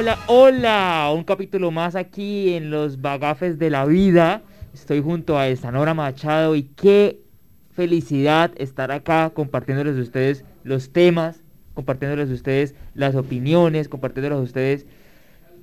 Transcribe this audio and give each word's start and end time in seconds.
Hola, 0.00 0.16
hola, 0.28 1.12
un 1.12 1.24
capítulo 1.24 1.72
más 1.72 1.96
aquí 1.96 2.54
en 2.54 2.70
los 2.70 3.00
bagafes 3.00 3.58
de 3.58 3.68
la 3.68 3.84
vida. 3.84 4.42
Estoy 4.72 5.02
junto 5.02 5.36
a 5.36 5.48
Estanora 5.48 5.92
Machado 5.92 6.54
y 6.54 6.62
qué 6.62 7.18
felicidad 7.72 8.52
estar 8.58 8.92
acá 8.92 9.30
compartiéndoles 9.30 9.98
a 9.98 10.00
ustedes 10.00 10.44
los 10.62 10.92
temas, 10.92 11.42
compartiéndoles 11.74 12.30
a 12.30 12.32
ustedes 12.32 12.76
las 12.94 13.16
opiniones, 13.16 13.88
compartiéndoles 13.88 14.38
a 14.38 14.42
ustedes 14.42 14.86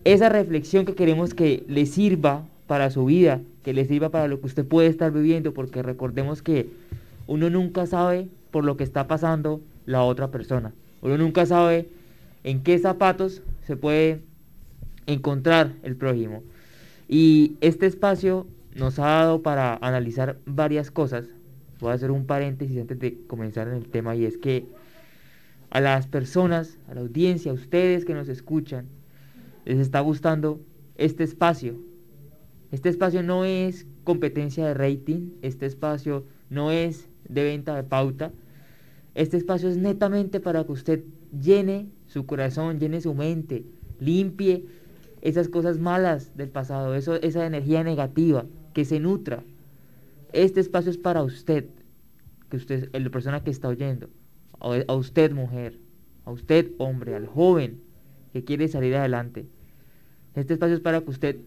esa 0.03 0.27
reflexión 0.27 0.83
que 0.83 0.95
queremos 0.95 1.33
que 1.33 1.63
les 1.69 1.91
sirva 1.91 2.43
para 2.67 2.91
su 2.91 3.05
vida, 3.05 3.39
que 3.63 3.71
les 3.71 3.87
sirva 3.87 4.09
para 4.09 4.27
lo 4.27 4.41
que 4.41 4.47
usted 4.47 4.67
puede 4.67 4.89
estar 4.89 5.13
viviendo, 5.13 5.53
porque 5.53 5.81
recordemos 5.81 6.41
que 6.41 6.67
uno 7.25 7.49
nunca 7.49 7.85
sabe 7.85 8.27
por 8.51 8.65
lo 8.65 8.75
que 8.75 8.83
está 8.83 9.07
pasando 9.07 9.61
la 9.85 10.03
otra 10.03 10.29
persona. 10.29 10.73
Uno 11.01 11.17
nunca 11.17 11.45
sabe 11.45 11.87
en 12.43 12.63
qué 12.63 12.77
zapatos 12.77 13.41
se 13.65 13.75
puede 13.75 14.21
encontrar 15.07 15.73
el 15.83 15.95
prójimo. 15.95 16.43
Y 17.07 17.57
este 17.61 17.85
espacio 17.85 18.47
nos 18.73 18.99
ha 18.99 19.05
dado 19.05 19.41
para 19.41 19.75
analizar 19.77 20.37
varias 20.45 20.91
cosas. 20.91 21.27
Voy 21.79 21.91
a 21.91 21.93
hacer 21.93 22.11
un 22.11 22.25
paréntesis 22.25 22.79
antes 22.79 22.99
de 22.99 23.17
comenzar 23.27 23.67
en 23.67 23.75
el 23.75 23.87
tema 23.87 24.15
y 24.15 24.25
es 24.25 24.37
que 24.37 24.65
a 25.69 25.81
las 25.81 26.07
personas, 26.07 26.77
a 26.89 26.95
la 26.95 27.01
audiencia, 27.01 27.51
a 27.51 27.55
ustedes 27.55 28.05
que 28.05 28.13
nos 28.13 28.29
escuchan, 28.29 28.87
les 29.65 29.79
está 29.79 29.99
gustando 29.99 30.61
este 30.95 31.23
espacio. 31.23 31.75
Este 32.71 32.89
espacio 32.89 33.23
no 33.23 33.45
es 33.45 33.85
competencia 34.03 34.65
de 34.65 34.73
rating, 34.73 35.31
este 35.41 35.65
espacio 35.65 36.25
no 36.49 36.71
es 36.71 37.07
de 37.27 37.43
venta 37.43 37.75
de 37.75 37.83
pauta. 37.83 38.31
Este 39.13 39.37
espacio 39.37 39.69
es 39.69 39.77
netamente 39.77 40.39
para 40.39 40.63
que 40.65 40.71
usted 40.71 41.03
llene 41.37 41.87
su 42.07 42.25
corazón, 42.25 42.79
llene 42.79 43.01
su 43.01 43.13
mente, 43.13 43.65
limpie 43.99 44.65
esas 45.25 45.49
cosas 45.49 45.79
malas 45.79 46.37
del 46.37 46.49
pasado, 46.49 46.93
eso, 46.93 47.15
esa 47.15 47.47
energía 47.47 47.83
negativa, 47.83 48.45
que 48.75 48.85
se 48.85 48.99
nutra. 48.99 49.43
Este 50.33 50.59
espacio 50.59 50.91
es 50.91 50.99
para 50.99 51.23
usted, 51.23 51.65
que 52.47 52.57
usted, 52.57 52.89
la 52.95 53.09
persona 53.09 53.43
que 53.43 53.49
está 53.49 53.67
oyendo, 53.67 54.07
a 54.59 54.93
usted 54.93 55.31
mujer, 55.31 55.79
a 56.25 56.31
usted 56.31 56.73
hombre, 56.77 57.15
al 57.15 57.25
joven 57.25 57.81
que 58.33 58.43
quiere 58.43 58.67
salir 58.67 58.95
adelante. 58.95 59.47
Este 60.35 60.53
espacio 60.53 60.75
es 60.75 60.81
para 60.81 61.01
que 61.01 61.09
usted 61.09 61.37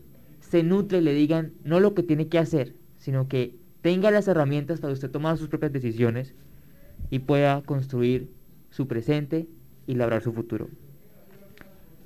se 0.41 0.64
nutre 0.64 0.98
y 0.98 1.03
le 1.03 1.14
digan 1.14 1.53
no 1.62 1.78
lo 1.78 1.94
que 1.94 2.03
tiene 2.03 2.27
que 2.27 2.38
hacer, 2.38 2.75
sino 2.97 3.28
que 3.28 3.55
tenga 3.81 4.10
las 4.10 4.27
herramientas 4.27 4.81
para 4.81 4.92
usted 4.92 5.08
tomar 5.08 5.38
sus 5.38 5.48
propias 5.48 5.72
decisiones 5.72 6.34
y 7.10 7.20
pueda 7.20 7.62
construir 7.62 8.28
su 8.70 8.88
presente 8.88 9.47
y 9.86 9.94
labrar 9.94 10.22
su 10.22 10.33
futuro. 10.33 10.69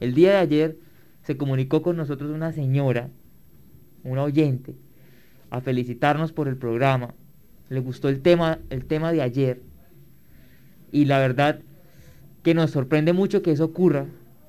El 0.01 0.13
día 0.13 0.33
de 0.33 0.37
ayer 0.37 0.92
se 1.23 1.37
comunicó 1.37 1.83
con 1.83 1.97
nosotros 1.97 2.31
una 2.31 2.53
señora, 2.53 3.11
una 4.05 4.23
oyente, 4.23 4.75
a 5.51 5.61
felicitarnos 5.61 6.33
por 6.33 6.49
el 6.49 6.57
programa. 6.57 7.15
Le 7.69 7.81
gustó 7.81 8.09
el 8.09 8.21
tema, 8.21 8.59
el 8.71 8.85
tema 8.85 9.13
de 9.13 9.23
ayer. 9.23 9.63
Y 10.91 11.05
la 11.07 11.19
verdad 11.19 11.61
que 12.43 12.55
nos 12.55 12.71
sorprende 12.71 13.13
mucho 13.13 13.43
que 13.43 13.53
eso 13.53 13.65
ocurra, 13.65 14.07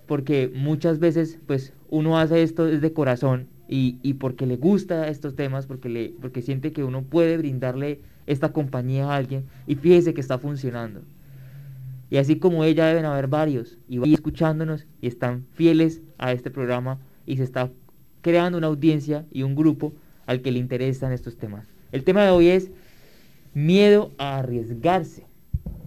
porque 0.07 0.51
muchas 0.53 0.99
veces 0.99 1.39
pues 1.45 1.73
uno 1.89 2.17
hace 2.17 2.41
esto 2.41 2.65
desde 2.65 2.91
corazón 2.91 3.47
y, 3.67 3.99
y, 4.01 4.15
porque 4.15 4.45
le 4.45 4.57
gusta 4.57 5.07
estos 5.07 5.35
temas, 5.35 5.67
porque, 5.67 5.89
le, 5.89 6.13
porque 6.19 6.41
siente 6.41 6.71
que 6.71 6.83
uno 6.83 7.03
puede 7.03 7.37
brindarle 7.37 8.01
esta 8.25 8.51
compañía 8.51 9.05
a 9.05 9.15
alguien 9.15 9.45
y 9.67 9.75
fíjese 9.75 10.13
que 10.13 10.21
está 10.21 10.37
funcionando. 10.37 11.01
Y 12.13 12.17
así 12.17 12.37
como 12.37 12.63
ella 12.63 12.85
deben 12.85 13.05
haber 13.05 13.25
varios 13.25 13.79
y 13.89 14.13
escuchándonos 14.13 14.85
y 15.01 15.07
están 15.07 15.47
fieles 15.53 16.03
a 16.19 16.31
este 16.31 16.51
programa 16.51 16.99
y 17.25 17.37
se 17.37 17.43
está 17.43 17.71
creando 18.21 18.59
una 18.59 18.67
audiencia 18.67 19.25
y 19.31 19.41
un 19.41 19.55
grupo 19.55 19.95
al 20.27 20.43
que 20.43 20.51
le 20.51 20.59
interesan 20.59 21.11
estos 21.11 21.37
temas. 21.37 21.65
El 21.91 22.03
tema 22.03 22.23
de 22.23 22.29
hoy 22.29 22.49
es 22.49 22.69
miedo 23.55 24.11
a 24.19 24.37
arriesgarse. 24.37 25.25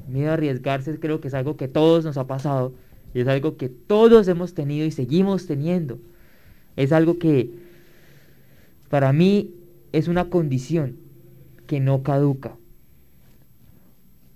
Miedo 0.08 0.30
a 0.30 0.32
arriesgarse 0.32 0.98
creo 0.98 1.20
que 1.20 1.28
es 1.28 1.34
algo 1.34 1.56
que 1.56 1.68
todos 1.68 2.04
nos 2.04 2.16
ha 2.16 2.26
pasado 2.26 2.74
y 3.14 3.20
es 3.20 3.28
algo 3.28 3.56
que 3.56 3.68
todos 3.68 4.26
hemos 4.26 4.52
tenido 4.52 4.84
y 4.84 4.90
seguimos 4.90 5.46
teniendo. 5.46 6.00
Es 6.74 6.90
algo 6.90 7.20
que 7.20 7.52
para 8.88 9.12
mí 9.12 9.54
es 9.92 10.08
una 10.08 10.28
condición 10.28 10.96
que 11.68 11.78
no 11.78 12.02
caduca. 12.02 12.56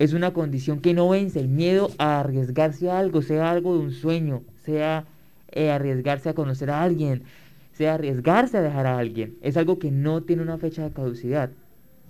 Es 0.01 0.15
una 0.15 0.33
condición 0.33 0.81
que 0.81 0.95
no 0.95 1.11
vence. 1.11 1.41
El 1.41 1.49
miedo 1.49 1.91
a 1.99 2.21
arriesgarse 2.21 2.91
a 2.91 2.99
algo, 2.99 3.21
sea 3.21 3.51
algo 3.51 3.75
de 3.75 3.81
un 3.81 3.93
sueño, 3.93 4.43
sea 4.65 5.05
eh, 5.51 5.71
arriesgarse 5.71 6.31
a 6.31 6.35
conocer 6.35 6.71
a 6.71 6.83
alguien, 6.83 7.25
sea 7.73 7.95
arriesgarse 7.95 8.57
a 8.57 8.63
dejar 8.63 8.87
a 8.87 8.97
alguien. 8.97 9.37
Es 9.43 9.59
algo 9.59 9.79
que 9.79 9.91
no 9.91 10.23
tiene 10.23 10.41
una 10.41 10.57
fecha 10.57 10.85
de 10.85 10.95
caducidad, 10.95 11.51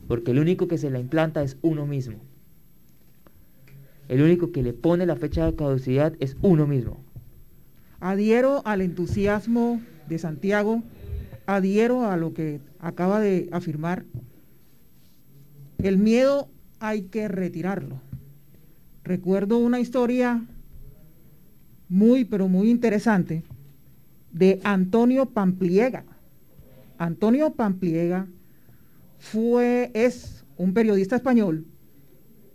porque 0.06 0.30
el 0.30 0.38
único 0.38 0.68
que 0.68 0.78
se 0.78 0.88
la 0.88 1.00
implanta 1.00 1.42
es 1.42 1.56
uno 1.62 1.84
mismo. 1.84 2.18
El 4.06 4.22
único 4.22 4.52
que 4.52 4.62
le 4.62 4.72
pone 4.72 5.04
la 5.04 5.16
fecha 5.16 5.44
de 5.44 5.56
caducidad 5.56 6.14
es 6.20 6.36
uno 6.42 6.68
mismo. 6.68 7.02
Adhiero 7.98 8.62
al 8.66 8.82
entusiasmo 8.82 9.80
de 10.08 10.18
Santiago, 10.20 10.84
adhiero 11.46 12.06
a 12.08 12.16
lo 12.16 12.34
que 12.34 12.60
acaba 12.78 13.18
de 13.18 13.48
afirmar 13.50 14.04
el 15.82 15.98
miedo 15.98 16.48
hay 16.80 17.02
que 17.02 17.28
retirarlo. 17.28 18.00
Recuerdo 19.04 19.58
una 19.58 19.80
historia 19.80 20.44
muy, 21.88 22.24
pero 22.24 22.48
muy 22.48 22.70
interesante 22.70 23.44
de 24.32 24.60
Antonio 24.64 25.26
Pampliega. 25.26 26.04
Antonio 26.98 27.54
Pampliega 27.54 28.26
fue, 29.18 29.90
es 29.94 30.44
un 30.56 30.72
periodista 30.72 31.16
español 31.16 31.66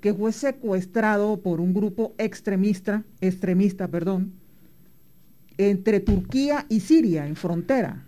que 0.02 0.13
fue 0.13 0.31
secuestrado 0.31 1.42
por 1.42 1.62
un 1.62 1.74
grupo 1.74 2.13
extremista, 2.18 3.03
extremista, 3.22 3.88
perdón, 3.88 4.34
entre 5.57 6.00
Turquía 6.00 6.66
y 6.69 6.81
Siria, 6.81 7.28
en 7.28 7.36
frontera. 7.36 8.06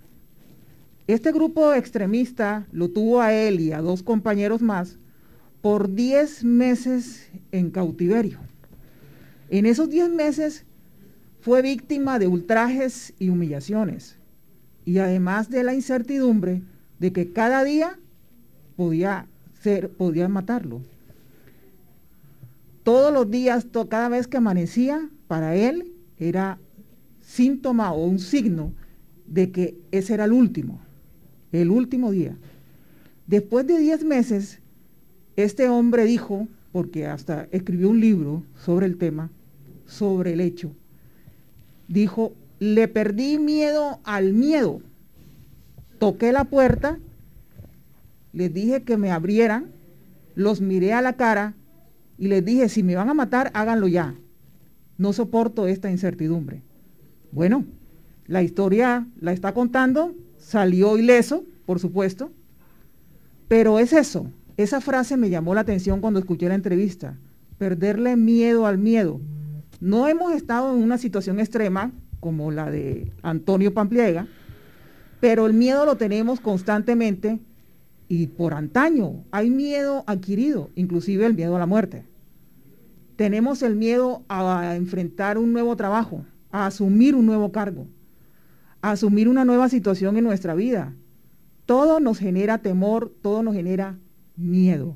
Este 1.08 1.32
grupo 1.32 1.74
extremista 1.74 2.68
lo 2.72 2.90
tuvo 2.90 3.22
a 3.22 3.34
él 3.34 3.60
y 3.60 3.72
a 3.72 3.82
dos 3.82 4.04
compañeros 4.04 4.62
más 4.62 5.00
por 5.62 5.94
10 5.94 6.44
meses 6.44 7.30
en 7.52 7.72
cautiverio. 7.72 8.40
En 9.50 9.66
esos 9.66 9.90
10 9.90 10.10
meses 10.10 10.66
fue 11.40 11.62
víctima 11.62 12.20
de 12.20 12.28
ultrajes 12.28 13.14
y 13.20 13.30
humillaciones, 13.30 14.18
y 14.86 14.98
además 15.00 15.50
de 15.50 15.64
la 15.64 15.74
incertidumbre 15.74 16.62
de 17.00 17.14
que 17.14 17.32
cada 17.32 17.64
día 17.64 18.00
podía 18.76 19.28
ser, 19.62 19.90
podía 19.90 20.28
matarlo. 20.28 20.82
Todos 22.84 23.14
los 23.14 23.30
días, 23.30 23.68
cada 23.90 24.10
vez 24.10 24.28
que 24.28 24.38
amanecía, 24.38 25.10
para 25.28 25.56
él 25.56 25.92
era 26.18 26.58
síntoma 27.22 27.92
o 27.92 28.06
un 28.06 28.20
signo 28.20 28.72
de 29.26 29.52
que 29.52 29.78
ese 29.92 30.14
era 30.14 30.26
el 30.26 30.32
último, 30.32 30.80
el 31.52 31.70
último 31.70 32.12
día. 32.12 32.38
Después 33.26 33.68
de 33.68 33.78
10 33.78 34.06
meses, 34.06 34.62
este 35.38 35.70
hombre 35.70 36.06
dijo, 36.06 36.48
porque 36.72 37.06
hasta 37.06 37.48
escribió 37.52 37.90
un 37.90 38.02
libro 38.02 38.44
sobre 38.56 38.88
el 38.88 38.98
tema, 38.98 39.30
sobre 39.86 40.34
el 40.34 40.42
hecho, 40.42 40.72
dijo, 41.88 42.34
le 42.60 42.88
perdí 42.88 43.38
miedo 43.38 44.00
al 44.04 44.34
miedo. 44.34 44.82
Toqué 46.00 46.32
la 46.32 46.46
puerta, 46.46 47.00
les 48.34 48.54
dije 48.54 48.84
que 48.84 48.98
me 48.98 49.12
abrieran, 49.12 49.72
los 50.36 50.60
miré 50.60 50.94
a 50.94 51.02
la 51.02 51.14
cara 51.14 51.54
y 52.18 52.28
les 52.28 52.44
dije, 52.44 52.68
si 52.68 52.82
me 52.82 52.96
van 52.96 53.10
a 53.10 53.14
matar, 53.14 53.52
háganlo 53.54 53.88
ya. 53.88 54.16
No 54.98 55.14
soporto 55.14 55.68
esta 55.68 55.92
incertidumbre. 55.92 56.64
Bueno, 57.32 57.64
la 58.26 58.42
historia 58.42 59.08
la 59.20 59.34
está 59.34 59.54
contando, 59.54 60.16
salió 60.38 60.98
ileso, 60.98 61.44
por 61.68 61.80
supuesto, 61.80 62.32
pero 63.48 63.78
es 63.78 63.94
eso, 63.94 64.32
esa 64.58 64.82
frase 64.82 65.18
me 65.18 65.30
llamó 65.30 65.54
la 65.54 65.62
atención 65.62 66.02
cuando 66.02 66.20
escuché 66.20 66.50
la 66.50 66.56
entrevista. 66.56 67.16
Perderle 67.60 68.16
miedo 68.18 68.66
al 68.66 68.80
miedo. 68.80 69.22
No 69.80 70.08
hemos 70.08 70.34
estado 70.34 70.76
en 70.76 70.82
una 70.82 70.98
situación 70.98 71.40
extrema 71.40 71.92
como 72.20 72.52
la 72.52 72.72
de 72.72 73.12
Antonio 73.22 73.76
Pampliega, 73.76 74.28
pero 75.20 75.46
el 75.46 75.54
miedo 75.54 75.86
lo 75.86 75.96
tenemos 75.98 76.40
constantemente 76.40 77.40
y 78.10 78.28
por 78.28 78.56
antaño 78.56 79.26
hay 79.30 79.52
miedo 79.52 80.04
adquirido, 80.08 80.72
inclusive 80.74 81.28
el 81.28 81.36
miedo 81.36 81.56
a 81.56 81.60
la 81.60 81.68
muerte. 81.68 82.06
Tenemos 83.16 83.62
el 83.62 83.76
miedo 83.76 84.24
a 84.28 84.76
enfrentar 84.76 85.38
un 85.38 85.54
nuevo 85.54 85.76
trabajo, 85.76 86.26
a 86.52 86.66
asumir 86.66 87.14
un 87.14 87.28
nuevo 87.28 87.52
cargo, 87.52 87.88
a 88.82 88.92
asumir 88.92 89.28
una 89.30 89.46
nueva 89.46 89.70
situación 89.70 90.18
en 90.18 90.24
nuestra 90.24 90.56
vida. 90.56 90.96
Todo 91.68 92.00
nos 92.00 92.18
genera 92.18 92.60
temor, 92.60 93.14
todo 93.22 93.44
nos 93.44 93.54
genera 93.54 93.98
miedo. 94.38 94.96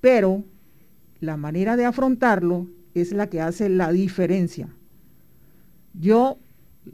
Pero 0.00 0.44
la 1.20 1.36
manera 1.36 1.76
de 1.76 1.84
afrontarlo 1.84 2.66
es 2.94 3.12
la 3.12 3.28
que 3.28 3.40
hace 3.40 3.68
la 3.68 3.92
diferencia. 3.92 4.68
Yo 5.94 6.38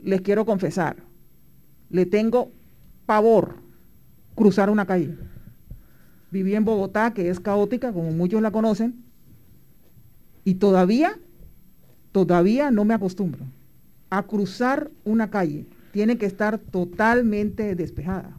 les 0.03 0.21
quiero 0.21 0.45
confesar, 0.45 0.97
le 1.89 2.05
tengo 2.05 2.51
pavor 3.05 3.55
cruzar 4.35 4.69
una 4.69 4.85
calle. 4.85 5.15
Viví 6.29 6.55
en 6.55 6.65
Bogotá, 6.65 7.13
que 7.13 7.29
es 7.29 7.39
caótica, 7.39 7.93
como 7.93 8.11
muchos 8.11 8.41
la 8.41 8.51
conocen, 8.51 9.03
y 10.43 10.55
todavía, 10.55 11.17
todavía 12.11 12.69
no 12.69 12.85
me 12.85 12.93
acostumbro 12.93 13.45
a 14.09 14.23
cruzar 14.23 14.91
una 15.03 15.29
calle. 15.29 15.65
Tiene 15.91 16.17
que 16.17 16.25
estar 16.25 16.59
totalmente 16.59 17.75
despejada. 17.75 18.37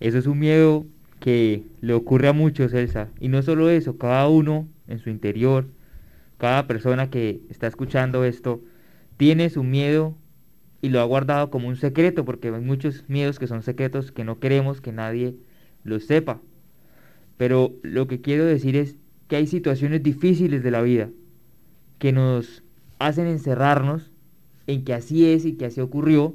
Eso 0.00 0.18
es 0.18 0.26
un 0.26 0.38
miedo 0.38 0.86
que 1.20 1.64
le 1.80 1.92
ocurre 1.92 2.28
a 2.28 2.32
muchos, 2.32 2.72
Elsa. 2.72 3.08
Y 3.20 3.28
no 3.28 3.42
solo 3.42 3.70
eso, 3.70 3.98
cada 3.98 4.26
uno 4.28 4.66
en 4.88 4.98
su 4.98 5.10
interior, 5.10 5.68
cada 6.38 6.66
persona 6.66 7.10
que 7.10 7.42
está 7.50 7.66
escuchando 7.66 8.24
esto, 8.24 8.62
tiene 9.16 9.50
su 9.50 9.62
miedo 9.62 10.16
y 10.80 10.88
lo 10.88 11.00
ha 11.00 11.04
guardado 11.04 11.50
como 11.50 11.68
un 11.68 11.76
secreto, 11.76 12.24
porque 12.24 12.48
hay 12.48 12.60
muchos 12.62 13.04
miedos 13.08 13.38
que 13.38 13.46
son 13.46 13.62
secretos 13.62 14.12
que 14.12 14.24
no 14.24 14.40
queremos 14.40 14.80
que 14.80 14.92
nadie 14.92 15.36
los 15.84 16.06
sepa. 16.06 16.40
Pero 17.36 17.74
lo 17.82 18.06
que 18.06 18.20
quiero 18.20 18.46
decir 18.46 18.76
es 18.76 18.96
que 19.28 19.36
hay 19.36 19.46
situaciones 19.46 20.02
difíciles 20.02 20.62
de 20.62 20.70
la 20.70 20.82
vida 20.82 21.10
que 21.98 22.12
nos 22.12 22.64
hacen 22.98 23.26
encerrarnos 23.26 24.10
en 24.66 24.84
que 24.84 24.94
así 24.94 25.30
es 25.30 25.44
y 25.44 25.52
que 25.52 25.66
así 25.66 25.80
ocurrió 25.80 26.34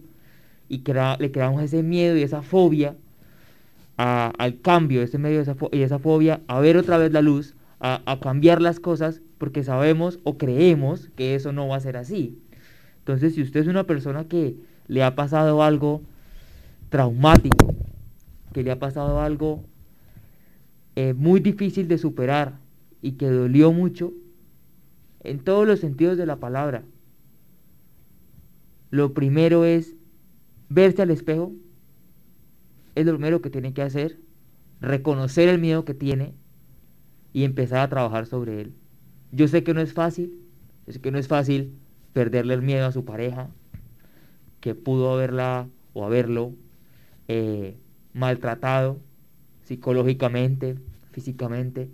y 0.70 0.80
que 0.80 0.94
le 1.20 1.32
creamos 1.32 1.64
ese 1.64 1.84
miedo 1.84 2.18
y 2.18 2.22
esa 2.22 2.44
fobia 2.44 2.96
al 3.98 4.62
cambio, 4.62 5.02
ese 5.02 5.18
medio 5.18 5.44
y 5.72 5.82
esa 5.82 6.00
fobia 6.00 6.42
a 6.48 6.60
ver 6.60 6.78
otra 6.78 6.98
vez 6.98 7.12
la 7.12 7.22
luz, 7.22 7.56
a, 7.80 8.02
a 8.06 8.20
cambiar 8.20 8.62
las 8.62 8.80
cosas 8.80 9.22
porque 9.38 9.64
sabemos 9.64 10.20
o 10.24 10.38
creemos 10.38 11.10
que 11.16 11.36
eso 11.36 11.52
no 11.52 11.68
va 11.68 11.78
a 11.78 11.82
ser 11.82 11.98
así. 11.98 12.38
Entonces, 13.00 13.36
si 13.36 13.42
usted 13.42 13.62
es 13.62 13.68
una 13.68 13.86
persona 13.86 14.28
que 14.28 14.58
le 14.88 15.04
ha 15.04 15.16
pasado 15.16 15.64
algo 15.64 16.02
traumático, 16.90 17.76
que 18.54 18.64
le 18.64 18.72
ha 18.72 18.80
pasado 18.80 19.22
algo 19.22 19.64
eh, 20.96 21.14
muy 21.14 21.40
difícil 21.40 21.88
de 21.88 21.98
superar 21.98 22.58
y 23.02 23.14
que 23.14 23.30
dolió 23.30 23.72
mucho, 23.72 24.14
en 25.24 25.40
todos 25.40 25.68
los 25.68 25.80
sentidos 25.80 26.18
de 26.18 26.26
la 26.26 26.38
palabra, 26.38 26.84
lo 28.92 29.14
primero 29.14 29.66
es 29.66 29.96
verse 30.70 31.02
al 31.02 31.12
espejo, 31.12 31.52
es 32.96 33.06
lo 33.06 33.14
primero 33.14 33.42
que 33.42 33.50
tiene 33.50 33.74
que 33.74 33.82
hacer, 33.82 34.20
reconocer 34.82 35.50
el 35.50 35.60
miedo 35.60 35.86
que 35.86 35.94
tiene 35.94 36.34
y 37.34 37.44
empezar 37.44 37.80
a 37.80 37.90
trabajar 37.90 38.26
sobre 38.26 38.62
él. 38.62 38.74
Yo 39.32 39.48
sé 39.48 39.64
que 39.64 39.74
no 39.74 39.82
es 39.82 39.94
fácil, 39.94 40.42
yo 40.88 40.94
sé 40.94 41.02
que 41.02 41.12
no 41.12 41.20
es 41.20 41.28
fácil 41.28 41.78
perderle 42.14 42.54
el 42.54 42.62
miedo 42.62 42.86
a 42.86 42.94
su 42.94 43.04
pareja, 43.04 43.50
que 44.62 44.74
pudo 44.74 45.14
haberla 45.14 45.68
o 45.94 46.06
haberlo 46.06 46.54
eh, 47.28 47.78
maltratado 48.14 49.00
psicológicamente, 49.64 50.78
físicamente. 51.12 51.90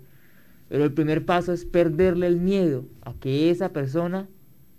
Pero 0.68 0.84
el 0.84 0.92
primer 0.92 1.26
paso 1.26 1.52
es 1.52 1.64
perderle 1.64 2.28
el 2.28 2.40
miedo 2.40 2.86
a 3.02 3.14
que 3.14 3.50
esa 3.50 3.72
persona 3.72 4.28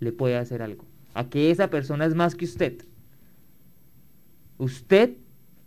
le 0.00 0.12
pueda 0.12 0.40
hacer 0.40 0.62
algo, 0.62 0.86
a 1.12 1.28
que 1.28 1.50
esa 1.50 1.68
persona 1.68 2.06
es 2.06 2.14
más 2.14 2.34
que 2.34 2.46
usted. 2.46 2.84
Usted 4.56 5.16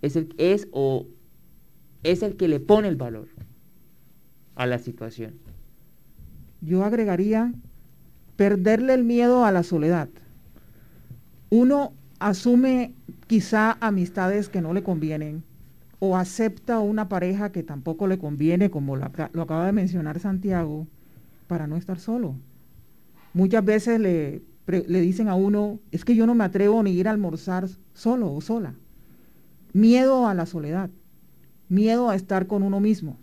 es 0.01 0.15
el, 0.15 0.33
es 0.37 0.67
o 0.71 1.07
es 2.03 2.23
el 2.23 2.35
que 2.35 2.47
le 2.47 2.59
pone 2.59 2.87
el 2.87 2.95
valor 2.95 3.27
a 4.55 4.65
la 4.65 4.79
situación. 4.79 5.35
Yo 6.61 6.83
agregaría 6.83 7.53
perderle 8.35 8.93
el 8.93 9.03
miedo 9.03 9.45
a 9.45 9.51
la 9.51 9.63
soledad. 9.63 10.09
Uno 11.49 11.93
asume 12.19 12.93
quizá 13.27 13.77
amistades 13.79 14.49
que 14.49 14.61
no 14.61 14.73
le 14.73 14.83
convienen 14.83 15.43
o 15.99 16.15
acepta 16.15 16.79
una 16.79 17.09
pareja 17.09 17.51
que 17.51 17.63
tampoco 17.63 18.07
le 18.07 18.19
conviene, 18.19 18.69
como 18.69 18.95
lo, 18.95 19.05
acaba 19.05 19.65
de 19.65 19.71
mencionar 19.71 20.19
Santiago, 20.19 20.87
para 21.47 21.67
no 21.67 21.75
estar 21.75 21.99
solo. 21.99 22.35
Muchas 23.33 23.65
veces 23.65 23.99
le, 23.99 24.41
le 24.67 25.01
dicen 25.01 25.27
a 25.27 25.35
uno, 25.35 25.79
es 25.91 26.05
que 26.05 26.15
yo 26.15 26.27
no 26.27 26.35
me 26.35 26.43
atrevo 26.43 26.83
ni 26.83 26.91
ir 26.91 27.07
a 27.07 27.11
almorzar 27.11 27.67
solo 27.93 28.31
o 28.31 28.41
sola. 28.41 28.75
Miedo 29.73 30.27
a 30.27 30.33
la 30.33 30.45
soledad, 30.45 30.89
miedo 31.69 32.09
a 32.09 32.15
estar 32.15 32.47
con 32.47 32.63
uno 32.63 32.79
mismo, 32.79 33.19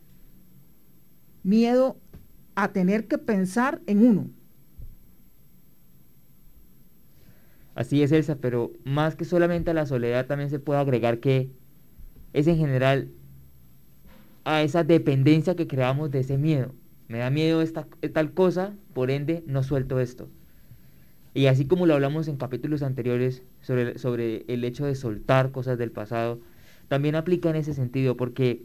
miedo 1.43 1.99
a 2.55 2.73
tener 2.73 3.09
que 3.09 3.19
pensar 3.19 3.81
en 3.87 4.07
uno. 4.07 4.31
Así 7.75 8.03
es, 8.03 8.13
Elsa, 8.13 8.37
pero 8.37 8.73
más 8.85 9.17
que 9.17 9.25
solamente 9.25 9.73
a 9.73 9.75
la 9.75 9.87
soledad 9.87 10.27
también 10.27 10.51
se 10.51 10.61
puede 10.61 10.81
agregar 10.81 11.19
que 11.19 11.51
es 12.33 12.47
en 12.47 12.57
general 12.57 13.11
a 14.45 14.63
esa 14.63 14.85
dependencia 14.85 15.57
que 15.57 15.67
creamos 15.67 16.11
de 16.11 16.21
ese 16.21 16.39
miedo. 16.39 16.75
Me 17.09 17.19
da 17.19 17.31
miedo 17.31 17.63
esta, 17.63 17.87
tal 18.13 18.33
cosa, 18.33 18.75
por 18.93 19.11
ende 19.11 19.43
no 19.47 19.63
suelto 19.63 19.99
esto. 19.99 20.29
Y 21.35 21.47
así 21.47 21.67
como 21.67 21.85
lo 21.87 21.95
hablamos 21.95 22.29
en 22.29 22.37
capítulos 22.37 22.83
anteriores 22.83 23.43
sobre, 23.61 23.99
sobre 23.99 24.45
el 24.47 24.63
hecho 24.65 24.87
de 24.87 24.95
soltar 24.95 25.51
cosas 25.51 25.77
del 25.79 25.91
pasado, 25.91 26.41
también 26.89 27.17
aplica 27.17 27.51
en 27.51 27.57
ese 27.57 27.75
sentido, 27.75 28.17
porque 28.17 28.63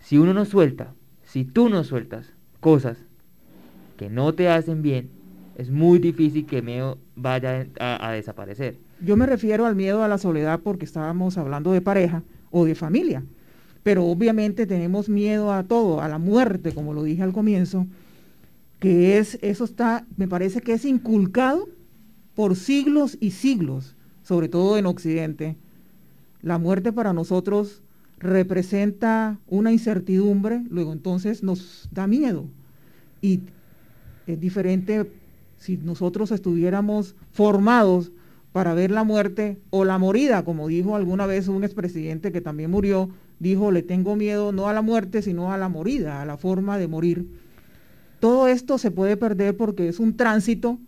si 0.00 0.16
uno 0.16 0.32
no 0.32 0.46
suelta, 0.46 0.94
si 1.24 1.44
tú 1.44 1.68
no 1.68 1.84
sueltas 1.84 2.32
cosas 2.60 2.96
que 3.98 4.08
no 4.08 4.34
te 4.34 4.48
hacen 4.48 4.82
bien, 4.82 5.10
es 5.56 5.70
muy 5.70 5.98
difícil 5.98 6.46
que 6.46 6.62
miedo 6.62 6.98
vaya 7.14 7.66
a, 7.78 8.10
desaparecer. 8.12 8.78
Yo 9.00 9.16
me 9.16 9.26
refiero 9.26 9.66
al 9.66 9.76
miedo 9.76 10.02
a 10.02 10.08
la 10.08 10.18
soledad 10.18 10.60
porque 10.62 10.84
estábamos 10.84 11.38
hablando 11.38 11.72
de 11.72 11.80
pareja 11.80 12.22
o 12.50 12.64
de 12.64 12.74
familia, 12.74 13.22
pero 13.82 14.04
obviamente 14.04 14.66
tenemos 14.66 15.08
miedo 15.08 15.52
a 15.52 15.64
todo, 15.64 16.00
a 16.00 16.08
la 16.08 16.18
muerte, 16.18 16.72
como 16.72 16.94
lo 16.94 17.02
dije 17.02 17.22
al 17.22 17.32
comienzo, 17.32 17.86
que 18.78 19.18
es, 19.18 19.38
eso 19.42 19.64
está, 19.64 20.06
me 20.16 20.28
parece 20.28 20.60
que 20.60 20.72
es 20.72 20.84
inculcado 20.84 21.68
por 22.34 22.56
siglos 22.56 23.16
y 23.20 23.30
siglos, 23.30 23.96
sobre 24.22 24.48
todo 24.48 24.76
en 24.76 24.86
Occidente. 24.86 25.56
La 26.42 26.58
muerte 26.58 26.92
para 26.92 27.12
nosotros 27.12 27.82
representa 28.18 29.38
una 29.46 29.72
incertidumbre, 29.72 30.62
luego 30.68 30.92
entonces 30.92 31.42
nos 31.42 31.88
da 31.92 32.06
miedo. 32.06 32.46
Y 33.20 33.40
es 34.26 34.40
diferente 34.40 35.10
si 35.56 35.76
nosotros 35.78 36.30
estuviéramos 36.30 37.14
formados 37.32 38.12
para 38.52 38.74
ver 38.74 38.90
la 38.90 39.04
muerte 39.04 39.58
o 39.70 39.84
la 39.84 39.98
morida, 39.98 40.44
como 40.44 40.68
dijo 40.68 40.94
alguna 40.94 41.26
vez 41.26 41.48
un 41.48 41.64
expresidente 41.64 42.32
que 42.32 42.40
también 42.40 42.70
murió, 42.70 43.08
dijo, 43.40 43.72
le 43.72 43.82
tengo 43.82 44.14
miedo 44.14 44.52
no 44.52 44.68
a 44.68 44.72
la 44.72 44.82
muerte, 44.82 45.22
sino 45.22 45.52
a 45.52 45.58
la 45.58 45.68
morida, 45.68 46.22
a 46.22 46.24
la 46.24 46.36
forma 46.36 46.78
de 46.78 46.88
morir. 46.88 47.26
Todo 48.24 48.48
esto 48.48 48.78
se 48.78 48.90
puede 48.90 49.18
perder 49.18 49.54
porque 49.54 49.86
es 49.86 50.00
un 50.00 50.16
tránsito, 50.16 50.78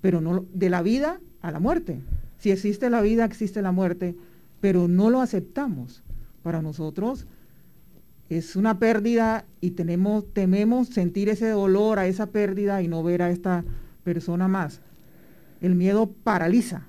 pero 0.00 0.20
no 0.20 0.46
de 0.52 0.68
la 0.68 0.82
vida 0.82 1.20
a 1.40 1.52
la 1.52 1.60
muerte. 1.60 2.00
Si 2.38 2.50
existe 2.50 2.90
la 2.90 3.00
vida, 3.00 3.24
existe 3.24 3.62
la 3.62 3.70
muerte, 3.70 4.16
pero 4.60 4.88
no 4.88 5.08
lo 5.08 5.20
aceptamos. 5.20 6.02
Para 6.42 6.60
nosotros 6.60 7.28
es 8.28 8.56
una 8.56 8.80
pérdida 8.80 9.44
y 9.60 9.70
tenemos, 9.70 10.26
tememos 10.34 10.88
sentir 10.88 11.28
ese 11.28 11.50
dolor 11.50 12.00
a 12.00 12.08
esa 12.08 12.26
pérdida 12.26 12.82
y 12.82 12.88
no 12.88 13.04
ver 13.04 13.22
a 13.22 13.30
esta 13.30 13.64
persona 14.02 14.48
más. 14.48 14.80
El 15.60 15.76
miedo 15.76 16.10
paraliza. 16.24 16.88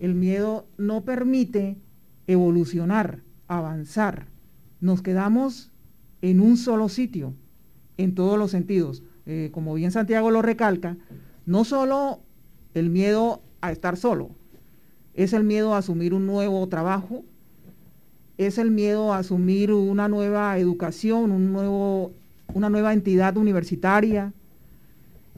El 0.00 0.16
miedo 0.16 0.66
no 0.76 1.04
permite 1.04 1.76
evolucionar, 2.26 3.20
avanzar. 3.46 4.26
Nos 4.80 5.02
quedamos 5.02 5.70
en 6.20 6.40
un 6.40 6.56
solo 6.56 6.88
sitio, 6.88 7.32
en 7.98 8.14
todos 8.14 8.38
los 8.38 8.50
sentidos. 8.50 9.02
Eh, 9.26 9.50
como 9.52 9.74
bien 9.74 9.90
Santiago 9.90 10.30
lo 10.30 10.40
recalca, 10.40 10.96
no 11.44 11.64
solo 11.64 12.20
el 12.72 12.88
miedo 12.88 13.42
a 13.60 13.70
estar 13.72 13.98
solo, 13.98 14.30
es 15.12 15.32
el 15.34 15.44
miedo 15.44 15.74
a 15.74 15.78
asumir 15.78 16.14
un 16.14 16.26
nuevo 16.26 16.66
trabajo, 16.68 17.24
es 18.38 18.56
el 18.56 18.70
miedo 18.70 19.12
a 19.12 19.18
asumir 19.18 19.72
una 19.72 20.08
nueva 20.08 20.56
educación, 20.58 21.32
un 21.32 21.52
nuevo, 21.52 22.12
una 22.54 22.70
nueva 22.70 22.92
entidad 22.92 23.36
universitaria, 23.36 24.32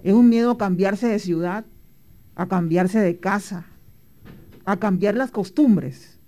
es 0.05 0.13
un 0.13 0.29
miedo 0.29 0.53
a 0.53 0.59
cambiarse 0.59 1.09
de 1.09 1.19
ciudad, 1.19 1.65
a 2.37 2.47
cambiarse 2.47 3.01
de 3.01 3.19
casa, 3.19 3.67
a 4.67 4.77
cambiar 4.77 5.17
las 5.17 5.31
costumbres. 5.31 6.19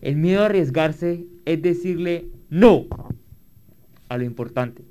El 0.00 0.16
miedo 0.16 0.42
a 0.42 0.46
arriesgarse 0.46 1.26
es 1.44 1.60
decirle 1.60 2.28
no 2.48 2.86
a 4.10 4.18
lo 4.18 4.24
importante, 4.24 4.84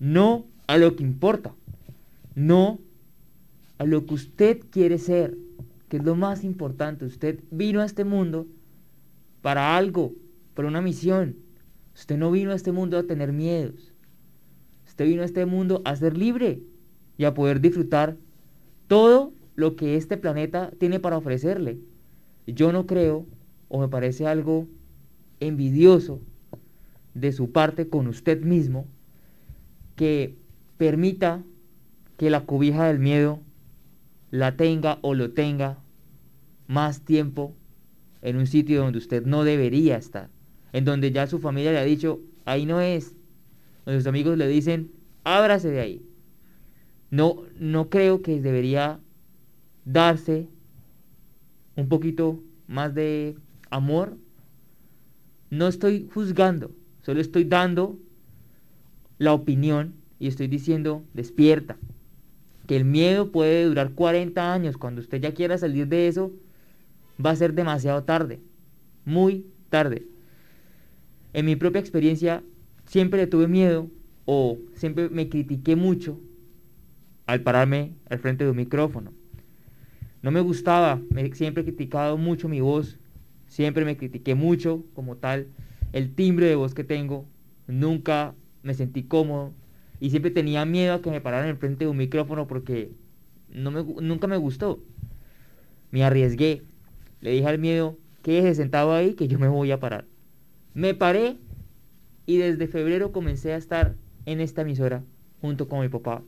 no 0.00 0.46
a 0.66 0.78
lo 0.78 0.96
que 0.96 1.04
importa, 1.04 1.54
no 2.34 2.80
a 3.78 3.84
lo 3.84 4.06
que 4.06 4.14
usted 4.14 4.60
quiere 4.70 4.98
ser, 4.98 5.36
que 5.88 5.98
es 5.98 6.02
lo 6.02 6.16
más 6.16 6.44
importante. 6.44 7.04
Usted 7.04 7.40
vino 7.50 7.80
a 7.80 7.84
este 7.84 8.04
mundo 8.04 8.46
para 9.42 9.76
algo, 9.76 10.14
para 10.54 10.66
una 10.66 10.80
misión. 10.80 11.36
Usted 11.94 12.16
no 12.16 12.30
vino 12.30 12.52
a 12.52 12.54
este 12.54 12.72
mundo 12.72 12.98
a 12.98 13.04
tener 13.04 13.32
miedos. 13.32 13.92
Usted 14.86 15.04
vino 15.04 15.22
a 15.22 15.26
este 15.26 15.44
mundo 15.44 15.82
a 15.84 15.94
ser 15.94 16.16
libre 16.16 16.62
y 17.18 17.24
a 17.24 17.34
poder 17.34 17.60
disfrutar 17.60 18.16
todo 18.88 19.34
lo 19.56 19.76
que 19.76 19.96
este 19.96 20.16
planeta 20.16 20.72
tiene 20.78 21.00
para 21.00 21.18
ofrecerle. 21.18 21.78
Yo 22.46 22.72
no 22.72 22.86
creo, 22.86 23.26
o 23.68 23.78
me 23.78 23.88
parece 23.88 24.26
algo 24.26 24.66
envidioso 25.38 26.22
de 27.14 27.32
su 27.32 27.52
parte 27.52 27.88
con 27.88 28.06
usted 28.06 28.42
mismo, 28.42 28.86
que 29.96 30.36
permita 30.76 31.42
que 32.16 32.30
la 32.30 32.44
cobija 32.46 32.86
del 32.86 32.98
miedo 32.98 33.40
la 34.30 34.56
tenga 34.56 34.98
o 35.02 35.14
lo 35.14 35.30
tenga 35.32 35.78
más 36.66 37.02
tiempo 37.02 37.54
en 38.22 38.36
un 38.36 38.46
sitio 38.46 38.82
donde 38.82 38.98
usted 38.98 39.24
no 39.24 39.44
debería 39.44 39.96
estar, 39.96 40.30
en 40.72 40.84
donde 40.84 41.12
ya 41.12 41.26
su 41.26 41.38
familia 41.38 41.72
le 41.72 41.78
ha 41.78 41.84
dicho, 41.84 42.20
ahí 42.44 42.66
no 42.66 42.80
es, 42.80 43.14
donde 43.84 44.00
sus 44.00 44.06
amigos 44.06 44.36
le 44.38 44.48
dicen, 44.48 44.90
ábrase 45.24 45.70
de 45.70 45.80
ahí. 45.80 46.02
No, 47.10 47.42
no 47.58 47.90
creo 47.90 48.22
que 48.22 48.40
debería 48.40 48.98
darse 49.84 50.48
un 51.76 51.88
poquito 51.88 52.42
más 52.66 52.94
de 52.94 53.36
amor. 53.70 54.16
No 55.50 55.68
estoy 55.68 56.08
juzgando, 56.12 56.70
solo 57.04 57.20
estoy 57.20 57.44
dando 57.44 57.98
la 59.18 59.32
opinión 59.32 59.94
y 60.18 60.28
estoy 60.28 60.48
diciendo, 60.48 61.04
despierta, 61.12 61.76
que 62.66 62.76
el 62.76 62.84
miedo 62.84 63.30
puede 63.30 63.64
durar 63.64 63.92
40 63.92 64.52
años. 64.52 64.76
Cuando 64.76 65.00
usted 65.00 65.20
ya 65.20 65.34
quiera 65.34 65.58
salir 65.58 65.86
de 65.86 66.08
eso, 66.08 66.32
va 67.24 67.30
a 67.30 67.36
ser 67.36 67.54
demasiado 67.54 68.02
tarde, 68.04 68.40
muy 69.04 69.46
tarde. 69.68 70.06
En 71.32 71.46
mi 71.46 71.56
propia 71.56 71.80
experiencia, 71.80 72.42
siempre 72.86 73.26
tuve 73.26 73.48
miedo 73.48 73.88
o 74.24 74.58
siempre 74.74 75.08
me 75.08 75.28
critiqué 75.28 75.76
mucho 75.76 76.18
al 77.26 77.42
pararme 77.42 77.92
al 78.08 78.18
frente 78.18 78.44
de 78.44 78.50
un 78.50 78.56
micrófono. 78.56 79.12
No 80.22 80.30
me 80.30 80.40
gustaba, 80.40 81.00
me, 81.10 81.34
siempre 81.34 81.62
he 81.62 81.66
criticado 81.66 82.16
mucho 82.16 82.48
mi 82.48 82.60
voz, 82.60 82.98
siempre 83.46 83.84
me 83.84 83.96
critiqué 83.96 84.34
mucho 84.34 84.84
como 84.94 85.16
tal, 85.16 85.48
el 85.94 86.12
timbre 86.12 86.46
de 86.46 86.56
voz 86.56 86.74
que 86.74 86.82
tengo, 86.82 87.24
nunca 87.68 88.34
me 88.64 88.74
sentí 88.74 89.04
cómodo 89.04 89.52
y 90.00 90.10
siempre 90.10 90.32
tenía 90.32 90.64
miedo 90.64 90.92
a 90.92 91.00
que 91.00 91.08
me 91.08 91.20
pararan 91.20 91.48
al 91.48 91.56
frente 91.56 91.84
de 91.84 91.90
un 91.92 91.96
micrófono 91.96 92.48
porque 92.48 92.90
no 93.48 93.70
me, 93.70 93.84
nunca 94.02 94.26
me 94.26 94.36
gustó. 94.36 94.82
Me 95.92 96.02
arriesgué, 96.02 96.64
le 97.20 97.30
dije 97.30 97.46
al 97.46 97.60
miedo, 97.60 97.96
quédese 98.22 98.56
sentado 98.56 98.92
ahí 98.92 99.14
que 99.14 99.28
yo 99.28 99.38
me 99.38 99.46
voy 99.46 99.70
a 99.70 99.78
parar. 99.78 100.04
Me 100.74 100.94
paré 100.94 101.36
y 102.26 102.38
desde 102.38 102.66
febrero 102.66 103.12
comencé 103.12 103.52
a 103.52 103.56
estar 103.56 103.94
en 104.26 104.40
esta 104.40 104.62
emisora 104.62 105.04
junto 105.40 105.68
con 105.68 105.80
mi 105.80 105.88
papá, 105.88 106.24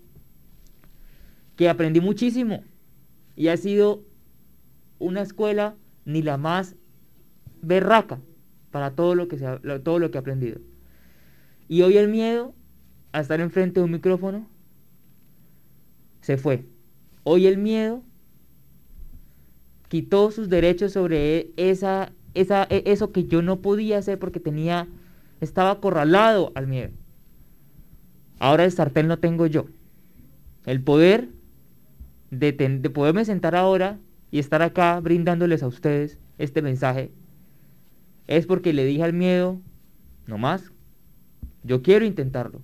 que 1.57 1.69
aprendí 1.69 2.01
muchísimo 2.01 2.63
y 3.35 3.49
ha 3.49 3.57
sido 3.57 4.05
una 5.01 5.23
escuela 5.23 5.75
ni 6.05 6.23
la 6.23 6.37
más 6.37 6.77
berraca 7.63 8.21
para 8.77 8.91
todo 8.91 9.15
lo 9.15 9.27
que, 9.27 9.39
se 9.39 9.47
todo 9.83 9.99
lo 9.99 10.11
que 10.11 10.19
he 10.19 10.21
aprendido. 10.21 10.61
Y 11.67 11.81
hoy 11.81 11.97
el 11.97 12.09
miedo 12.09 12.53
a 13.11 13.21
estar 13.21 13.41
enfrente 13.41 13.81
de 13.81 13.85
un 13.85 13.91
micrófono 13.91 14.47
se 16.21 16.37
fue. 16.37 16.67
Hoy 17.23 17.47
el 17.47 17.57
miedo 17.57 18.03
quitó 19.89 20.31
sus 20.31 20.51
derechos 20.51 20.93
sobre 20.93 21.53
esa, 21.57 22.13
esa, 22.35 22.65
e, 22.69 22.83
eso 22.85 23.13
que 23.13 23.25
yo 23.25 23.41
no 23.41 23.63
podía 23.63 23.97
hacer 23.97 24.19
porque 24.19 24.41
tenía, 24.41 24.87
estaba 25.41 25.71
acorralado 25.71 26.53
al 26.55 26.67
miedo. 26.67 26.91
Ahora 28.39 28.67
el 28.67 28.73
sartén 28.73 29.09
lo 29.09 29.21
tengo 29.21 29.47
yo. 29.47 29.69
El 30.67 30.83
poder 30.83 31.31
de, 32.31 32.53
poderme 32.93 33.25
sentar 33.25 33.57
ahora 33.57 33.99
y 34.31 34.39
estar 34.39 34.61
acá 34.61 35.01
brindándoles 35.01 35.63
a 35.63 35.67
ustedes 35.67 36.19
este 36.37 36.61
mensaje 36.61 37.11
es 38.27 38.47
porque 38.47 38.73
le 38.73 38.85
dije 38.85 39.03
al 39.03 39.13
miedo, 39.13 39.61
no 40.27 40.39
más, 40.39 40.73
yo 41.63 41.83
quiero 41.83 42.05
intentarlo, 42.05 42.61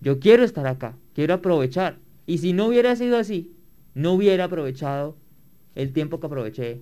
yo 0.00 0.20
quiero 0.20 0.44
estar 0.44 0.66
acá, 0.66 0.96
quiero 1.14 1.34
aprovechar. 1.34 1.98
Y 2.26 2.38
si 2.38 2.52
no 2.52 2.66
hubiera 2.66 2.94
sido 2.96 3.18
así, 3.18 3.52
no 3.94 4.12
hubiera 4.12 4.44
aprovechado 4.44 5.16
el 5.74 5.92
tiempo 5.92 6.20
que 6.20 6.26
aproveché 6.26 6.80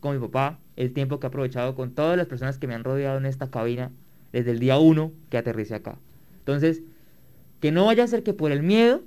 con 0.00 0.14
mi 0.14 0.20
papá, 0.20 0.58
el 0.76 0.92
tiempo 0.92 1.20
que 1.20 1.26
he 1.26 1.28
aprovechado 1.28 1.74
con 1.74 1.94
todas 1.94 2.16
las 2.16 2.26
personas 2.26 2.58
que 2.58 2.66
me 2.66 2.74
han 2.74 2.84
rodeado 2.84 3.18
en 3.18 3.26
esta 3.26 3.50
cabina 3.50 3.90
desde 4.32 4.50
el 4.50 4.58
día 4.58 4.78
uno 4.78 5.12
que 5.30 5.38
aterricé 5.38 5.74
acá. 5.74 5.98
Entonces, 6.38 6.82
que 7.60 7.70
no 7.70 7.86
vaya 7.86 8.04
a 8.04 8.08
ser 8.08 8.22
que 8.22 8.34
por 8.34 8.50
el 8.50 8.62
miedo 8.62 9.02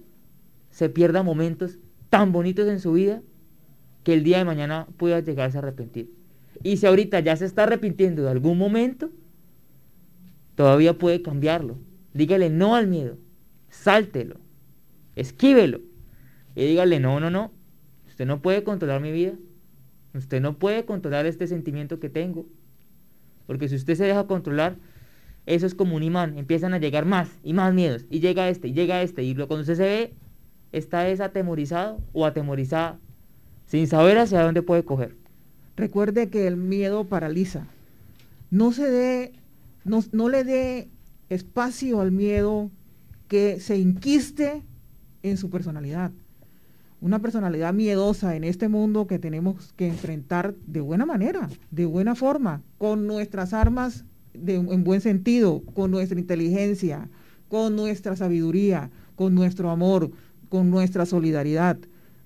se 0.69 0.89
pierdan 0.89 1.25
momentos 1.25 1.77
tan 2.09 2.31
bonitos 2.31 2.69
en 2.69 2.79
su 2.79 2.93
vida 2.93 3.21
que 4.03 4.13
el 4.13 4.23
día 4.23 4.37
de 4.37 4.45
mañana 4.45 4.87
pueda 4.97 5.19
llegarse 5.19 5.57
a 5.57 5.61
arrepentir. 5.61 6.14
Y 6.65 6.77
si 6.77 6.87
ahorita 6.87 7.19
ya 7.19 7.35
se 7.35 7.45
está 7.45 7.61
arrepintiendo 7.61 8.23
de 8.23 8.31
algún 8.31 8.57
momento, 8.57 9.11
todavía 10.55 10.97
puede 10.97 11.21
cambiarlo. 11.21 11.77
Dígale 12.15 12.49
no 12.49 12.73
al 12.75 12.87
miedo, 12.87 13.19
sáltelo, 13.69 14.37
esquívelo. 15.15 15.81
Y 16.55 16.65
dígale, 16.65 16.99
no, 16.99 17.19
no, 17.19 17.29
no, 17.29 17.51
usted 18.07 18.25
no 18.25 18.41
puede 18.41 18.63
controlar 18.63 18.99
mi 18.99 19.11
vida. 19.11 19.33
Usted 20.15 20.41
no 20.41 20.57
puede 20.57 20.85
controlar 20.85 21.27
este 21.27 21.45
sentimiento 21.45 21.99
que 21.99 22.09
tengo. 22.09 22.47
Porque 23.45 23.69
si 23.69 23.75
usted 23.75 23.93
se 23.93 24.05
deja 24.05 24.25
controlar, 24.25 24.75
eso 25.45 25.67
es 25.67 25.75
como 25.75 25.95
un 25.95 26.01
imán. 26.01 26.35
Empiezan 26.35 26.73
a 26.73 26.79
llegar 26.79 27.05
más 27.05 27.29
y 27.43 27.53
más 27.53 27.75
miedos. 27.75 28.07
Y 28.09 28.21
llega 28.21 28.49
este, 28.49 28.69
y 28.69 28.73
llega 28.73 29.03
este. 29.03 29.21
Y 29.21 29.35
cuando 29.35 29.59
usted 29.59 29.75
se 29.75 29.83
ve 29.83 30.13
está 30.71 31.07
es 31.09 31.21
atemorizado 31.21 32.01
o 32.11 32.25
atemorizada, 32.25 32.97
sin 33.67 33.85
saber 33.85 34.17
hacia 34.17 34.41
dónde 34.41 34.63
puede 34.63 34.83
coger. 34.83 35.24
Recuerde 35.75 36.29
que 36.29 36.47
el 36.47 36.57
miedo 36.57 37.05
paraliza. 37.05 37.67
No 38.49 38.71
se 38.71 38.89
dé, 38.89 39.33
no, 39.83 40.03
no 40.11 40.29
le 40.29 40.43
dé 40.43 40.89
espacio 41.29 42.01
al 42.01 42.11
miedo 42.11 42.71
que 43.27 43.59
se 43.59 43.77
inquiste 43.77 44.63
en 45.23 45.37
su 45.37 45.49
personalidad. 45.49 46.11
Una 47.01 47.19
personalidad 47.19 47.73
miedosa 47.73 48.35
en 48.35 48.43
este 48.43 48.69
mundo 48.69 49.05
que 49.05 49.19
tenemos 49.19 49.73
que 49.73 49.87
enfrentar 49.87 50.55
de 50.65 50.79
buena 50.79 51.05
manera, 51.05 51.49
de 51.71 51.85
buena 51.85 52.15
forma, 52.15 52.61
con 52.77 53.05
nuestras 53.05 53.53
armas 53.53 54.05
en 54.33 54.83
buen 54.83 55.01
sentido, 55.01 55.61
con 55.73 55.91
nuestra 55.91 56.19
inteligencia, 56.19 57.09
con 57.47 57.75
nuestra 57.75 58.15
sabiduría, 58.15 58.89
con 59.15 59.35
nuestro 59.35 59.69
amor, 59.69 60.11
con 60.49 60.69
nuestra 60.69 61.05
solidaridad. 61.05 61.77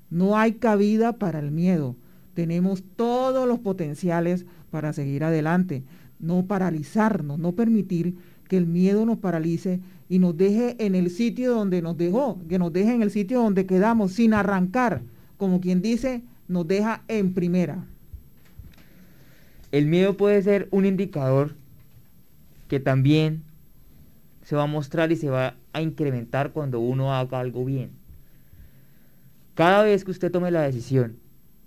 No 0.09 0.37
hay 0.37 0.53
cabida 0.53 1.13
para 1.13 1.39
el 1.39 1.51
miedo. 1.51 1.95
Tenemos 2.39 2.83
todos 2.95 3.45
los 3.45 3.59
potenciales 3.59 4.45
para 4.71 4.93
seguir 4.93 5.25
adelante. 5.25 5.83
No 6.19 6.45
paralizarnos, 6.45 7.37
no 7.37 7.51
permitir 7.51 8.15
que 8.47 8.55
el 8.55 8.65
miedo 8.65 9.05
nos 9.05 9.17
paralice 9.17 9.81
y 10.07 10.19
nos 10.19 10.37
deje 10.37 10.77
en 10.79 10.95
el 10.95 11.09
sitio 11.09 11.53
donde 11.53 11.81
nos 11.81 11.97
dejó, 11.97 12.39
que 12.47 12.57
nos 12.57 12.71
deje 12.71 12.93
en 12.93 13.01
el 13.01 13.11
sitio 13.11 13.41
donde 13.41 13.65
quedamos 13.65 14.13
sin 14.13 14.33
arrancar. 14.33 15.01
Como 15.35 15.59
quien 15.59 15.81
dice, 15.81 16.21
nos 16.47 16.65
deja 16.65 17.03
en 17.09 17.33
primera. 17.33 17.85
El 19.73 19.87
miedo 19.87 20.15
puede 20.15 20.41
ser 20.41 20.69
un 20.71 20.85
indicador 20.85 21.55
que 22.69 22.79
también 22.79 23.43
se 24.43 24.55
va 24.55 24.63
a 24.63 24.67
mostrar 24.67 25.11
y 25.11 25.17
se 25.17 25.29
va 25.29 25.57
a 25.73 25.81
incrementar 25.81 26.53
cuando 26.53 26.79
uno 26.79 27.13
haga 27.13 27.41
algo 27.41 27.65
bien. 27.65 27.89
Cada 29.55 29.83
vez 29.83 30.05
que 30.05 30.11
usted 30.11 30.31
tome 30.31 30.51
la 30.51 30.61
decisión 30.61 31.17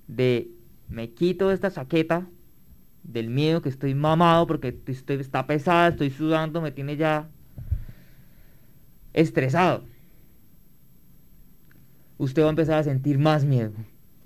de 0.08 0.48
me 0.92 1.10
quito 1.10 1.50
esta 1.50 1.70
chaqueta 1.70 2.26
del 3.02 3.30
miedo 3.30 3.62
que 3.62 3.70
estoy 3.70 3.94
mamado 3.94 4.46
porque 4.46 4.78
estoy, 4.86 5.16
está 5.16 5.46
pesada, 5.46 5.88
estoy 5.88 6.10
sudando, 6.10 6.60
me 6.60 6.70
tiene 6.70 6.96
ya 6.96 7.28
estresado. 9.14 9.84
Usted 12.18 12.42
va 12.42 12.46
a 12.46 12.50
empezar 12.50 12.78
a 12.78 12.84
sentir 12.84 13.18
más 13.18 13.44
miedo. 13.44 13.72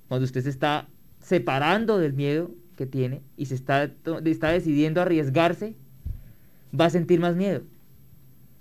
Cuando 0.09 0.25
usted 0.25 0.43
se 0.43 0.51
está 0.51 0.89
separando 1.21 1.99
del 1.99 2.13
miedo 2.13 2.51
que 2.77 2.87
tiene 2.87 3.23
y 3.37 3.47
se 3.47 3.55
está, 3.55 3.85
está 4.25 4.51
decidiendo 4.51 5.01
arriesgarse, 5.01 5.77
va 6.79 6.87
a 6.87 6.91
sentir 6.91 7.21
más 7.21 7.37
miedo. 7.37 7.63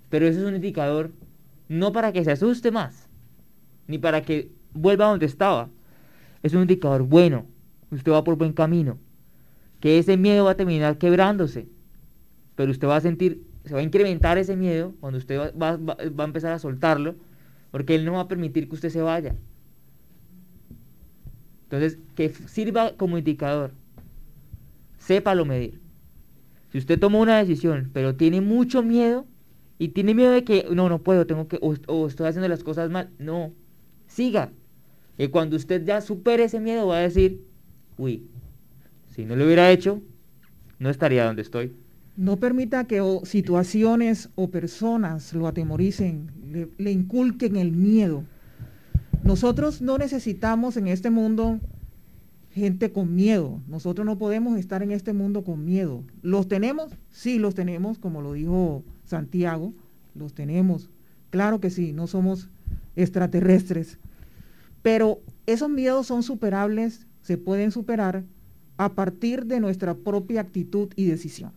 Pero 0.10 0.28
eso 0.28 0.40
es 0.40 0.46
un 0.46 0.56
indicador 0.56 1.12
no 1.68 1.92
para 1.92 2.14
que 2.14 2.24
se 2.24 2.32
asuste 2.32 2.70
más, 2.70 3.10
ni 3.88 3.98
para 3.98 4.22
que 4.22 4.52
vuelva 4.74 5.08
a 5.08 5.10
donde 5.10 5.26
estaba. 5.26 5.70
Es 6.44 6.54
un 6.54 6.62
indicador 6.62 7.02
bueno. 7.02 7.55
Usted 7.92 8.12
va 8.12 8.24
por 8.24 8.38
buen 8.38 8.54
camino. 8.54 8.98
Que 9.80 10.00
ese 10.00 10.18
miedo 10.18 10.46
va 10.46 10.51
a 10.51 10.58
terminar 10.58 10.98
quebrándose. 10.98 11.68
Pero 12.56 12.72
usted 12.72 12.88
va 12.88 12.98
a 12.98 13.01
sentir, 13.01 13.46
se 13.65 13.74
va 13.74 13.80
a 13.80 13.84
incrementar 13.84 14.38
ese 14.38 14.56
miedo 14.56 14.94
cuando 15.00 15.18
usted 15.20 15.54
va, 15.62 15.80
a 15.98 16.24
empezar 16.24 16.54
a 16.54 16.60
soltarlo. 16.60 17.15
Porque 17.72 17.96
él 17.96 18.06
no 18.06 18.13
va 18.13 18.22
a 18.22 18.27
permitir 18.27 18.68
que 18.68 18.75
usted 18.75 18.89
se 18.89 19.01
vaya. 19.01 19.36
Entonces, 21.63 22.00
que 22.15 22.30
sirva 22.30 22.96
como 22.96 23.18
indicador. 23.18 23.72
Sépalo 24.98 25.46
medir. 25.46 25.82
Si 26.72 26.77
usted 26.77 27.00
toma 27.00 27.20
una 27.20 27.38
decisión, 27.38 27.89
pero 27.94 28.15
tiene 28.15 28.42
mucho 28.42 28.84
miedo 28.84 29.25
y 29.77 29.89
tiene 29.89 30.13
miedo 30.13 30.32
de 30.32 30.44
que 30.44 30.68
no, 30.72 30.89
no 30.89 31.00
puedo, 31.00 31.25
tengo 31.25 31.48
que, 31.48 31.60
o 31.62 32.08
estoy 32.08 32.27
haciendo 32.27 32.48
las 32.48 32.63
cosas 32.63 32.89
mal, 32.89 33.10
no, 33.20 33.54
siga, 34.08 34.51
Y 35.18 35.27
cuando 35.27 35.56
usted 35.56 35.86
ya 35.86 36.01
supere 36.01 36.46
ese 36.46 36.60
miedo 36.60 36.88
va 36.88 36.98
a 36.98 37.01
decir, 37.01 37.45
uy, 37.98 38.28
si 39.16 39.25
no 39.25 39.36
lo 39.36 39.46
hubiera 39.46 39.72
hecho, 39.72 40.02
no 40.80 40.90
estaría 40.90 41.25
donde 41.25 41.42
estoy. 41.42 41.74
No 42.18 42.38
permita 42.38 42.86
que 42.86 43.02
situaciones 43.24 44.30
o 44.36 44.50
personas 44.50 45.34
lo 45.34 45.48
atemoricen, 45.48 46.32
le, 46.78 46.92
inculquen 46.92 47.58
el 47.58 47.72
miedo. 47.72 48.24
Nosotros 49.24 49.82
no 49.82 49.98
necesitamos 49.98 50.78
en 50.78 50.88
este 50.88 51.10
mundo 51.10 51.60
gente 52.52 52.92
con 52.94 53.14
miedo. 53.14 53.60
Nosotros 53.68 54.06
no 54.06 54.18
podemos 54.18 54.58
estar 54.58 54.82
en 54.82 54.92
este 54.92 55.12
mundo 55.12 55.44
con 55.44 55.66
miedo. 55.66 56.04
¿Los 56.22 56.48
tenemos? 56.48 56.94
Sí, 57.10 57.38
los 57.38 57.54
tenemos, 57.54 57.98
como 57.98 58.22
lo 58.22 58.32
dijo 58.34 58.84
Santiago, 59.04 59.74
los 60.14 60.34
tenemos. 60.34 60.90
Claro 61.32 61.60
que 61.60 61.70
sí, 61.70 61.92
no 61.92 62.08
somos 62.08 62.48
extraterrestres. 62.96 63.98
Pero 64.82 65.20
esos 65.48 65.70
miedos 65.70 66.08
son 66.08 66.24
superables, 66.24 67.05
se 67.25 67.39
pueden 67.39 67.72
superar 67.72 68.24
a 68.77 68.94
partir 68.94 69.48
de 69.48 69.60
nuestra 69.60 69.96
propia 69.96 70.41
actitud 70.41 70.89
y 70.96 71.05
decisión. 71.05 71.53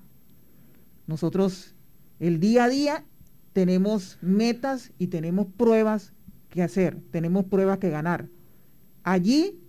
Nosotros 1.07 1.75
el 2.21 2.41
día 2.41 2.65
a 2.65 2.69
día 2.71 3.05
tenemos 3.53 4.17
metas 4.23 4.93
y 4.99 5.09
tenemos 5.09 5.47
pruebas 5.59 6.15
que 6.49 6.63
hacer, 6.63 6.97
tenemos 7.11 7.45
pruebas 7.45 7.77
que 7.77 7.91
ganar. 7.91 8.31
Allí, 9.03 9.61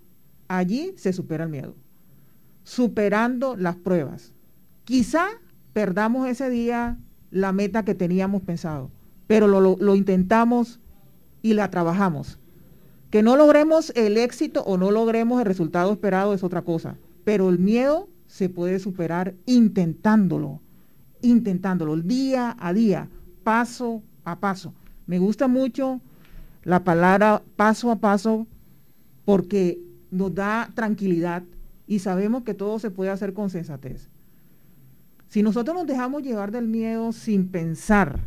allí 0.47 0.93
se 0.95 1.11
supera 1.11 1.43
el 1.43 1.49
miedo, 1.49 1.75
superando 2.63 3.57
las 3.57 3.75
pruebas. 3.75 4.31
Quizá 4.85 5.27
perdamos 5.73 6.29
ese 6.29 6.49
día 6.49 6.97
la 7.29 7.51
meta 7.51 7.83
que 7.83 7.93
teníamos 7.93 8.41
pensado, 8.43 8.89
pero 9.27 9.49
lo, 9.49 9.75
lo 9.75 9.95
intentamos 9.95 10.79
y 11.41 11.55
la 11.55 11.69
trabajamos. 11.69 12.38
Que 13.09 13.23
no 13.23 13.35
logremos 13.35 13.91
el 13.95 14.17
éxito 14.17 14.63
o 14.63 14.77
no 14.77 14.91
logremos 14.91 15.39
el 15.39 15.45
resultado 15.45 15.91
esperado 15.91 16.33
es 16.33 16.43
otra 16.43 16.61
cosa, 16.61 16.95
pero 17.23 17.49
el 17.49 17.59
miedo 17.59 18.07
se 18.27 18.49
puede 18.49 18.79
superar 18.79 19.33
intentándolo 19.45 20.61
intentándolo 21.21 21.97
día 21.97 22.55
a 22.59 22.73
día, 22.73 23.09
paso 23.43 24.03
a 24.23 24.39
paso. 24.39 24.73
Me 25.07 25.19
gusta 25.19 25.47
mucho 25.47 26.01
la 26.63 26.83
palabra 26.83 27.41
paso 27.55 27.91
a 27.91 27.97
paso 27.97 28.47
porque 29.25 29.79
nos 30.11 30.33
da 30.33 30.69
tranquilidad 30.73 31.43
y 31.87 31.99
sabemos 31.99 32.43
que 32.43 32.53
todo 32.53 32.79
se 32.79 32.91
puede 32.91 33.09
hacer 33.09 33.33
con 33.33 33.49
sensatez. 33.49 34.09
Si 35.27 35.43
nosotros 35.43 35.75
nos 35.75 35.87
dejamos 35.87 36.23
llevar 36.23 36.51
del 36.51 36.67
miedo 36.67 37.11
sin 37.11 37.49
pensar 37.49 38.19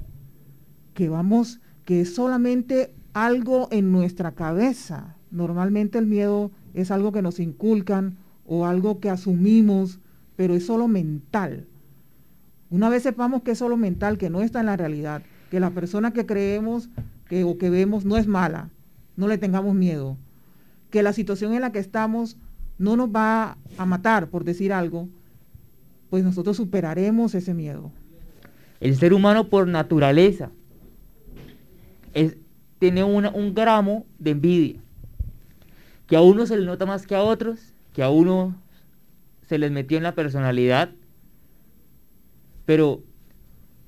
que 0.95 1.09
vamos, 1.09 1.61
que 1.85 2.03
es 2.03 2.15
solamente 2.15 2.95
algo 3.15 3.69
en 3.71 3.93
nuestra 3.93 4.33
cabeza, 4.33 5.17
normalmente 5.31 5.99
el 5.99 6.07
miedo 6.07 6.51
es 6.75 6.91
algo 6.91 7.13
que 7.13 7.23
nos 7.23 7.41
inculcan 7.41 8.17
o 8.47 8.67
algo 8.67 9.01
que 9.01 9.11
asumimos, 9.11 9.99
pero 10.37 10.55
es 10.55 10.67
solo 10.67 10.89
mental. 10.89 11.67
Una 12.71 12.89
vez 12.89 13.03
sepamos 13.03 13.43
que 13.43 13.53
es 13.53 13.59
solo 13.59 13.77
mental, 13.77 14.17
que 14.17 14.31
no 14.31 14.41
está 14.41 14.61
en 14.61 14.67
la 14.67 14.77
realidad, 14.77 15.23
que 15.51 15.61
la 15.61 15.71
persona 15.71 16.13
que 16.13 16.25
creemos 16.25 16.89
que, 17.29 17.45
o 17.45 17.59
que 17.59 17.71
vemos 17.71 18.05
no 18.05 18.17
es 18.17 18.27
mala, 18.27 18.71
no 19.17 19.29
le 19.29 19.39
tengamos 19.39 19.75
miedo, 19.75 20.17
que 20.91 21.03
la 21.03 21.13
situación 21.13 21.53
en 21.53 21.61
la 21.61 21.73
que 21.73 21.79
estamos 21.79 22.37
no 22.79 22.97
nos 22.97 23.11
va 23.11 23.59
a 23.77 23.87
matar, 23.87 24.29
por 24.29 24.45
decir 24.45 24.73
algo, 24.73 25.09
pues 26.09 26.25
nosotros 26.25 26.57
superaremos 26.57 27.35
ese 27.35 27.55
miedo. 27.55 27.93
El 28.81 28.97
ser 28.97 29.13
humano 29.13 29.49
por 29.49 29.69
naturaleza 29.69 30.51
tiene 32.83 33.05
un 33.05 33.55
gramo 33.55 34.07
de 34.19 34.33
envidia, 34.33 34.81
que 36.09 36.17
a 36.17 36.21
uno 36.21 36.47
se 36.47 36.57
le 36.57 36.67
nota 36.67 36.85
más 36.85 37.07
que 37.07 37.15
a 37.15 37.23
otros, 37.23 37.75
que 37.93 38.03
a 38.03 38.11
uno 38.11 38.57
se 39.47 39.57
les 39.57 39.71
metió 39.71 39.97
en 39.97 40.03
la 40.03 40.17
personalidad 40.17 40.91
pero 42.65 43.03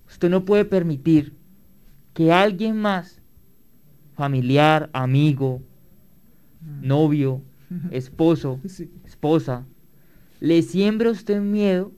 usted 0.07 0.31
no 0.31 0.45
puede 0.45 0.65
permitir 0.65 1.35
que 2.13 2.33
alguien 2.33 2.77
más, 2.77 3.21
familiar, 4.15 4.91
amigo, 4.93 5.61
mm. 6.61 6.87
novio, 6.87 7.43
esposo, 7.91 8.61
esposa, 9.05 9.65
le 10.39 10.63
siembre 10.63 11.09
a 11.09 11.13
usted 11.13 11.41
miedo 11.41 11.91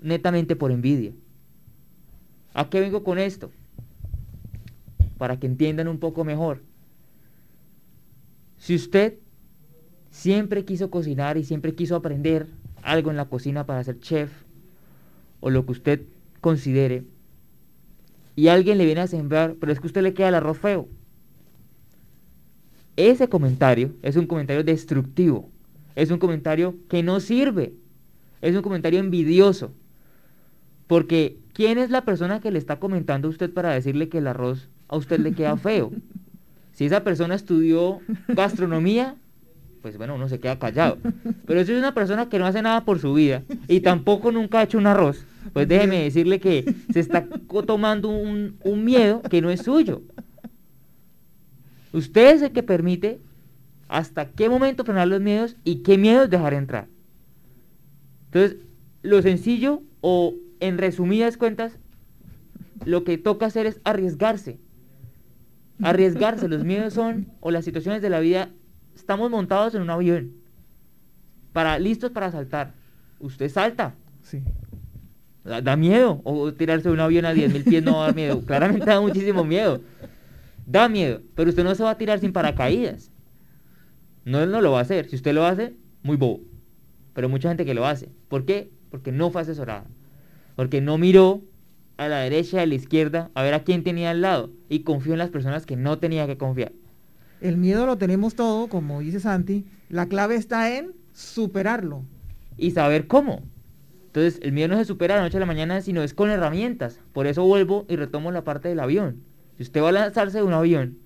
netamente 0.00 0.56
por 0.56 0.72
envidia. 0.72 1.12
¿A 2.52 2.68
qué 2.68 2.80
vengo 2.80 3.04
con 3.04 3.18
esto? 3.18 3.52
Para 5.20 5.38
que 5.38 5.46
entiendan 5.46 5.86
un 5.86 5.98
poco 5.98 6.24
mejor. 6.24 6.62
Si 8.56 8.74
usted 8.74 9.18
siempre 10.10 10.64
quiso 10.64 10.90
cocinar 10.90 11.36
y 11.36 11.44
siempre 11.44 11.74
quiso 11.74 11.94
aprender 11.94 12.46
algo 12.82 13.10
en 13.10 13.18
la 13.18 13.26
cocina 13.26 13.66
para 13.66 13.84
ser 13.84 14.00
chef, 14.00 14.32
o 15.40 15.50
lo 15.50 15.66
que 15.66 15.72
usted 15.72 16.02
considere, 16.40 17.04
y 18.34 18.48
alguien 18.48 18.78
le 18.78 18.86
viene 18.86 19.02
a 19.02 19.06
sembrar, 19.08 19.56
pero 19.60 19.70
es 19.70 19.78
que 19.78 19.88
usted 19.88 20.00
le 20.00 20.14
queda 20.14 20.30
el 20.30 20.36
arroz 20.36 20.56
feo. 20.56 20.88
Ese 22.96 23.28
comentario 23.28 23.92
es 24.00 24.16
un 24.16 24.26
comentario 24.26 24.64
destructivo, 24.64 25.50
es 25.96 26.10
un 26.10 26.18
comentario 26.18 26.76
que 26.88 27.02
no 27.02 27.20
sirve, 27.20 27.74
es 28.40 28.56
un 28.56 28.62
comentario 28.62 28.98
envidioso, 28.98 29.70
porque 30.86 31.36
¿quién 31.52 31.76
es 31.76 31.90
la 31.90 32.06
persona 32.06 32.40
que 32.40 32.50
le 32.50 32.58
está 32.58 32.80
comentando 32.80 33.28
a 33.28 33.32
usted 33.32 33.52
para 33.52 33.74
decirle 33.74 34.08
que 34.08 34.16
el 34.16 34.26
arroz 34.26 34.70
a 34.90 34.96
usted 34.96 35.20
le 35.20 35.32
queda 35.32 35.56
feo? 35.56 35.92
Si 36.72 36.84
esa 36.84 37.04
persona 37.04 37.34
estudió 37.34 38.00
gastronomía, 38.28 39.14
pues 39.82 39.96
bueno, 39.96 40.14
uno 40.14 40.28
se 40.28 40.40
queda 40.40 40.58
callado. 40.58 40.98
Pero 41.46 41.64
si 41.64 41.72
es 41.72 41.78
una 41.78 41.94
persona 41.94 42.28
que 42.28 42.38
no 42.38 42.46
hace 42.46 42.62
nada 42.62 42.84
por 42.84 42.98
su 42.98 43.14
vida 43.14 43.42
y 43.68 43.80
tampoco 43.80 44.32
nunca 44.32 44.60
ha 44.60 44.62
hecho 44.64 44.78
un 44.78 44.86
arroz, 44.86 45.24
pues 45.52 45.68
déjeme 45.68 46.02
decirle 46.02 46.40
que 46.40 46.74
se 46.92 47.00
está 47.00 47.26
tomando 47.66 48.08
un, 48.08 48.58
miedo 48.84 49.22
que 49.22 49.40
no 49.40 49.50
es 49.50 49.62
suyo. 49.62 50.02
Usted 51.92 52.34
es 52.34 52.42
el 52.42 52.52
que 52.52 52.62
permite 52.62 53.20
hasta 53.88 54.26
qué 54.26 54.48
momento 54.48 54.84
frenar 54.84 55.08
los 55.08 55.20
miedos 55.20 55.56
y 55.64 55.76
qué 55.76 55.98
miedos 55.98 56.30
dejar 56.30 56.54
entrar. 56.54 56.86
Entonces, 58.26 58.58
lo 59.02 59.20
sencillo 59.22 59.82
o 60.00 60.34
en 60.60 60.78
resumidas 60.78 61.36
cuentas, 61.36 61.78
lo 62.84 63.02
que 63.02 63.18
toca 63.18 63.46
hacer 63.46 63.66
es 63.66 63.80
arriesgarse. 63.84 64.58
Arriesgarse. 65.82 66.48
Los 66.48 66.64
miedos 66.64 66.94
son, 66.94 67.28
o 67.40 67.50
las 67.50 67.64
situaciones 67.64 68.02
de 68.02 68.10
la 68.10 68.20
vida, 68.20 68.50
estamos 68.94 69.30
montados 69.30 69.74
en 69.74 69.82
un 69.82 69.90
avión, 69.90 70.32
para, 71.52 71.78
listos 71.78 72.10
para 72.10 72.30
saltar. 72.30 72.74
Usted 73.18 73.48
salta. 73.48 73.94
Sí. 74.22 74.42
Da, 75.44 75.76
miedo. 75.76 76.20
O 76.24 76.52
tirarse 76.52 76.88
de 76.88 76.94
un 76.94 77.00
avión 77.00 77.24
a 77.24 77.34
10.000 77.34 77.64
pies 77.64 77.82
no 77.82 78.02
da 78.02 78.12
miedo. 78.12 78.40
Claramente 78.46 78.86
da 78.86 79.00
muchísimo 79.00 79.44
miedo. 79.44 79.80
Da 80.66 80.88
miedo. 80.88 81.20
Pero 81.34 81.50
usted 81.50 81.64
no 81.64 81.74
se 81.74 81.82
va 81.82 81.90
a 81.90 81.98
tirar 81.98 82.18
sin 82.18 82.32
paracaídas. 82.32 83.10
No, 84.24 84.40
él 84.42 84.50
no 84.50 84.60
lo 84.60 84.72
va 84.72 84.78
a 84.78 84.82
hacer. 84.82 85.08
Si 85.08 85.16
usted 85.16 85.34
lo 85.34 85.44
hace, 85.44 85.74
muy 86.02 86.16
bobo. 86.16 86.40
Pero 87.14 87.28
mucha 87.28 87.48
gente 87.48 87.64
que 87.64 87.74
lo 87.74 87.86
hace. 87.86 88.10
¿Por 88.28 88.44
qué? 88.44 88.70
Porque 88.90 89.12
no 89.12 89.30
fue 89.30 89.42
asesorada. 89.42 89.86
Porque 90.56 90.80
no 90.80 90.98
miró 90.98 91.42
a 92.00 92.08
la 92.08 92.20
derecha 92.20 92.62
a 92.62 92.66
la 92.66 92.74
izquierda 92.74 93.30
a 93.34 93.42
ver 93.42 93.52
a 93.52 93.62
quién 93.62 93.84
tenía 93.84 94.10
al 94.10 94.22
lado. 94.22 94.50
Y 94.70 94.80
confió 94.80 95.12
en 95.12 95.18
las 95.18 95.28
personas 95.28 95.66
que 95.66 95.76
no 95.76 95.98
tenía 95.98 96.26
que 96.26 96.38
confiar. 96.38 96.72
El 97.42 97.58
miedo 97.58 97.84
lo 97.84 97.98
tenemos 97.98 98.34
todo, 98.34 98.68
como 98.68 99.00
dice 99.00 99.20
Santi. 99.20 99.66
La 99.90 100.06
clave 100.06 100.36
está 100.36 100.74
en 100.74 100.94
superarlo. 101.12 102.02
Y 102.56 102.70
saber 102.70 103.06
cómo. 103.06 103.42
Entonces, 104.06 104.40
el 104.42 104.52
miedo 104.52 104.68
no 104.68 104.78
se 104.78 104.86
supera 104.86 105.14
de 105.14 105.20
la 105.20 105.26
noche 105.26 105.36
a 105.36 105.40
la 105.40 105.46
mañana, 105.46 105.82
sino 105.82 106.02
es 106.02 106.14
con 106.14 106.30
herramientas. 106.30 107.00
Por 107.12 107.26
eso 107.26 107.44
vuelvo 107.44 107.84
y 107.86 107.96
retomo 107.96 108.32
la 108.32 108.44
parte 108.44 108.70
del 108.70 108.80
avión. 108.80 109.22
Si 109.58 109.64
usted 109.64 109.82
va 109.82 109.90
a 109.90 109.92
lanzarse 109.92 110.38
de 110.38 110.44
un 110.44 110.54
avión, 110.54 110.96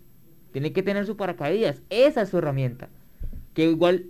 tiene 0.52 0.72
que 0.72 0.84
tener 0.84 1.06
su 1.06 1.16
paracaídas. 1.16 1.82
Esa 1.90 2.22
es 2.22 2.28
su 2.28 2.38
herramienta. 2.38 2.88
Que 3.52 3.68
igual, 3.68 4.06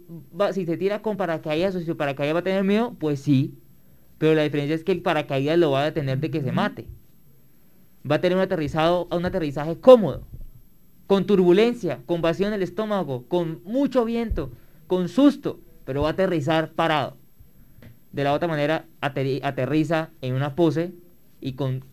si 0.53 0.66
se 0.66 0.77
tira 0.77 1.01
con 1.01 1.16
paracaídas 1.16 1.75
o 1.77 1.81
si 1.81 1.87
su 1.87 1.97
paracaídas 1.97 2.35
va 2.35 2.40
a 2.40 2.44
tener 2.44 2.62
miedo, 2.62 2.94
pues 2.99 3.20
sí. 3.20 3.55
Pero 4.24 4.37
la 4.37 4.42
diferencia 4.44 4.74
es 4.74 4.84
que 4.84 4.92
el 4.92 5.02
paracaídas 5.02 5.58
lo 5.58 5.72
va 5.72 5.82
a 5.82 5.84
detener 5.84 6.18
de 6.18 6.30
que 6.30 6.40
se 6.40 6.50
mate. 6.50 6.87
Va 8.10 8.14
a 8.14 8.20
tener 8.22 8.38
un 8.38 8.42
aterrizado, 8.42 9.06
un 9.10 9.26
aterrizaje 9.26 9.78
cómodo, 9.78 10.26
con 11.06 11.26
turbulencia, 11.26 12.00
con 12.06 12.22
vacío 12.22 12.46
en 12.46 12.54
el 12.54 12.62
estómago, 12.62 13.26
con 13.28 13.60
mucho 13.64 14.02
viento, 14.06 14.50
con 14.87 15.10
susto, 15.10 15.60
pero 15.84 16.00
va 16.00 16.08
a 16.08 16.12
aterrizar 16.12 16.72
parado 16.72 17.18
de 18.12 18.24
la 18.24 18.32
otra 18.32 18.48
manera 18.48 18.87
aterriza 19.02 20.08
en 20.22 20.32
una 20.32 20.54
pose 20.56 20.94
y 21.42 21.52
con, 21.52 21.84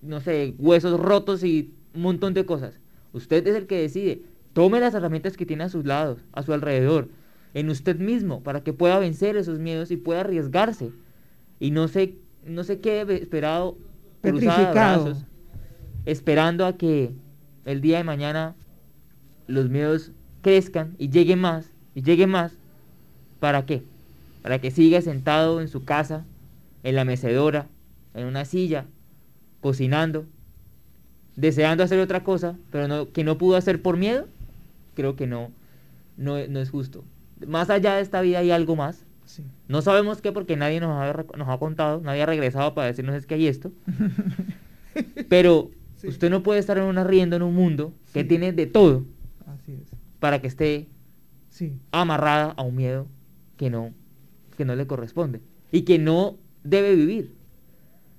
no 0.00 0.20
sé, 0.22 0.54
huesos 0.56 0.98
rotos 0.98 1.44
y 1.44 1.74
un 1.92 2.00
montón 2.00 2.32
de 2.32 2.46
cosas. 2.46 2.80
Usted 3.12 3.46
es 3.46 3.56
el 3.56 3.66
que 3.66 3.82
decide. 3.82 4.22
Tome 4.54 4.80
las 4.80 4.94
herramientas 4.94 5.36
que 5.36 5.44
tiene 5.44 5.64
a 5.64 5.68
sus 5.68 5.84
lados, 5.84 6.24
a 6.32 6.42
su 6.42 6.54
alrededor, 6.54 7.10
en 7.52 7.68
usted 7.68 7.98
mismo, 7.98 8.42
para 8.42 8.64
que 8.64 8.72
pueda 8.72 8.98
vencer 8.98 9.36
esos 9.36 9.58
miedos 9.58 9.90
y 9.90 9.98
pueda 9.98 10.20
arriesgarse. 10.20 10.92
Y 11.58 11.70
no 11.70 11.88
se, 11.88 12.16
no 12.44 12.64
se 12.64 12.80
quede 12.80 13.22
esperado, 13.22 13.76
esperando 16.04 16.66
a 16.66 16.76
que 16.76 17.12
el 17.64 17.80
día 17.80 17.98
de 17.98 18.04
mañana 18.04 18.54
los 19.46 19.68
miedos 19.68 20.12
crezcan 20.42 20.94
y 20.98 21.08
lleguen 21.08 21.40
más 21.40 21.72
y 21.94 22.02
lleguen 22.02 22.30
más. 22.30 22.52
¿Para 23.40 23.66
qué? 23.66 23.82
Para 24.42 24.60
que 24.60 24.70
siga 24.70 25.00
sentado 25.00 25.60
en 25.60 25.68
su 25.68 25.84
casa, 25.84 26.24
en 26.82 26.94
la 26.94 27.04
mecedora, 27.04 27.66
en 28.14 28.26
una 28.26 28.44
silla, 28.44 28.86
cocinando, 29.60 30.26
deseando 31.36 31.82
hacer 31.84 32.00
otra 32.00 32.22
cosa, 32.22 32.56
pero 32.70 32.88
no, 32.88 33.12
que 33.12 33.24
no 33.24 33.38
pudo 33.38 33.56
hacer 33.56 33.82
por 33.82 33.96
miedo, 33.96 34.26
creo 34.94 35.16
que 35.16 35.26
no, 35.26 35.50
no, 36.16 36.36
es 36.38 36.70
justo. 36.70 37.04
Más 37.46 37.70
allá 37.70 37.96
de 37.96 38.02
esta 38.02 38.20
vida 38.20 38.38
hay 38.38 38.50
algo 38.50 38.76
más. 38.76 39.04
No 39.68 39.82
sabemos 39.82 40.20
qué 40.20 40.32
porque 40.32 40.56
nadie 40.56 40.80
nos 40.80 40.90
ha, 40.90 41.24
nos 41.36 41.48
ha 41.48 41.58
contado, 41.58 42.00
nadie 42.00 42.22
ha 42.22 42.26
regresado 42.26 42.74
para 42.74 42.88
decirnos 42.88 43.14
es 43.16 43.26
que 43.26 43.34
hay 43.34 43.46
esto. 43.46 43.72
pero 45.28 45.70
usted 46.04 46.30
no 46.30 46.42
puede 46.42 46.60
estar 46.60 46.78
en 46.78 46.84
una 46.84 47.04
rienda 47.04 47.36
en 47.36 47.42
un 47.42 47.54
mundo 47.54 47.92
que 48.12 48.24
tiene 48.24 48.52
de 48.52 48.66
todo 48.66 49.04
para 50.20 50.40
que 50.40 50.46
esté 50.46 50.88
amarrada 51.90 52.52
a 52.56 52.62
un 52.62 52.76
miedo 52.76 53.06
que 53.56 53.70
no, 53.70 53.92
que 54.56 54.64
no 54.64 54.74
le 54.76 54.86
corresponde 54.86 55.40
y 55.72 55.82
que 55.82 55.98
no 55.98 56.36
debe 56.64 56.94
vivir. 56.94 57.34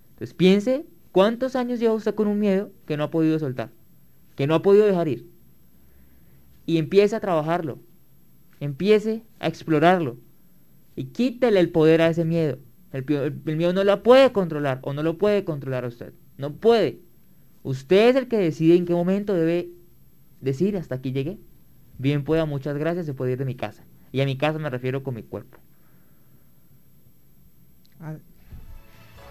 Entonces 0.10 0.34
piense 0.34 0.86
cuántos 1.12 1.56
años 1.56 1.80
lleva 1.80 1.94
usted 1.94 2.16
con 2.16 2.28
un 2.28 2.40
miedo 2.40 2.72
que 2.86 2.98
no 2.98 3.04
ha 3.04 3.12
podido 3.12 3.38
soltar, 3.40 3.72
que 4.36 4.48
no 4.48 4.56
ha 4.56 4.62
podido 4.62 4.86
dejar 4.86 5.08
ir. 5.08 5.30
Y 6.66 6.78
empiece 6.78 7.16
a 7.16 7.20
trabajarlo, 7.20 7.80
empiece 8.60 9.24
a 9.40 9.48
explorarlo 9.48 10.18
y 10.98 11.06
quítele 11.06 11.60
el 11.60 11.70
poder 11.70 12.02
a 12.02 12.10
ese 12.10 12.26
miedo. 12.26 12.58
El, 12.92 13.06
miedo 13.56 13.72
no 13.72 13.84
lo 13.84 14.02
puede 14.02 14.32
controlar 14.32 14.80
o 14.82 14.94
no 14.94 15.04
lo 15.04 15.20
puede 15.20 15.46
controlar 15.46 15.86
a 15.86 15.90
usted. 15.90 16.12
No 16.38 16.56
puede. 16.56 17.00
Usted 17.62 18.10
es 18.10 18.16
el 18.16 18.28
que 18.28 18.38
decide 18.38 18.76
en 18.76 18.86
qué 18.86 18.94
momento 18.94 19.36
debe 19.36 19.70
decir 20.42 20.76
hasta 20.76 20.96
aquí 20.96 21.12
llegué. 21.12 21.38
Bien 22.00 22.24
pueda, 22.24 22.46
muchas 22.46 22.78
gracias, 22.78 23.06
se 23.06 23.14
puede 23.14 23.34
ir 23.34 23.38
de 23.38 23.46
mi 23.46 23.54
casa. 23.54 23.84
Y 24.12 24.22
a 24.22 24.26
mi 24.26 24.38
casa 24.38 24.58
me 24.58 24.72
refiero 24.72 25.04
con 25.04 25.14
mi 25.14 25.22
cuerpo. 25.22 25.60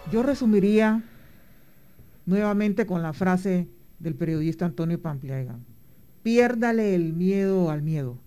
Yo 0.09 0.23
resumiría 0.23 1.03
nuevamente 2.25 2.85
con 2.85 3.01
la 3.01 3.11
frase 3.11 3.67
del 3.99 4.15
periodista 4.15 4.65
Antonio 4.65 5.01
Pampliega. 5.01 5.59
Piérdale 6.23 6.95
el 6.95 7.11
miedo 7.11 7.69
al 7.69 7.81
miedo. 7.81 8.19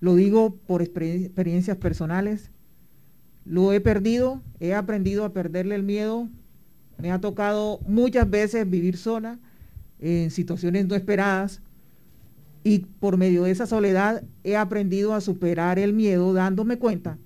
Lo 0.00 0.14
digo 0.14 0.56
por 0.66 0.82
experiencias 0.82 1.76
personales. 1.76 2.50
Lo 3.44 3.72
he 3.72 3.80
perdido, 3.80 4.42
he 4.58 4.74
aprendido 4.74 5.24
a 5.24 5.32
perderle 5.32 5.74
el 5.74 5.82
miedo. 5.82 6.28
Me 6.98 7.10
ha 7.10 7.20
tocado 7.20 7.80
muchas 7.86 8.28
veces 8.28 8.68
vivir 8.68 8.96
sola 8.96 9.38
en 9.98 10.30
situaciones 10.30 10.86
no 10.86 10.94
esperadas 10.94 11.62
y 12.64 12.80
por 12.80 13.16
medio 13.16 13.44
de 13.44 13.50
esa 13.50 13.66
soledad 13.66 14.22
he 14.44 14.56
aprendido 14.56 15.14
a 15.14 15.20
superar 15.20 15.78
el 15.78 15.92
miedo 15.92 16.32
dándome 16.32 16.78
cuenta 16.78 17.18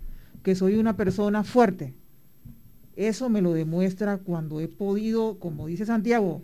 que 0.43 0.55
soy 0.55 0.77
una 0.77 0.97
persona 0.97 1.43
fuerte, 1.43 1.95
eso 2.97 3.29
me 3.29 3.43
lo 3.43 3.53
demuestra 3.53 4.19
cuando 4.19 4.61
he 4.61 4.69
podido, 4.69 5.39
como 5.39 5.67
dice 5.67 5.87
Santiago, 5.87 6.43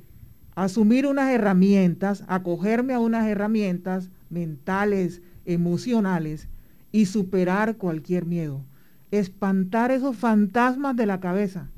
asumir 0.57 1.07
unas 1.07 1.31
herramientas, 1.31 2.25
acogerme 2.27 2.95
a 2.95 2.99
unas 2.99 3.29
herramientas 3.29 4.11
mentales, 4.31 5.23
emocionales 5.44 6.48
y 6.92 7.07
superar 7.07 7.76
cualquier 7.76 8.26
miedo. 8.26 8.64
Espantar 9.11 9.90
esos 9.90 10.16
fantasmas 10.16 10.96
de 10.96 11.07
la 11.07 11.20
cabeza. 11.20 11.68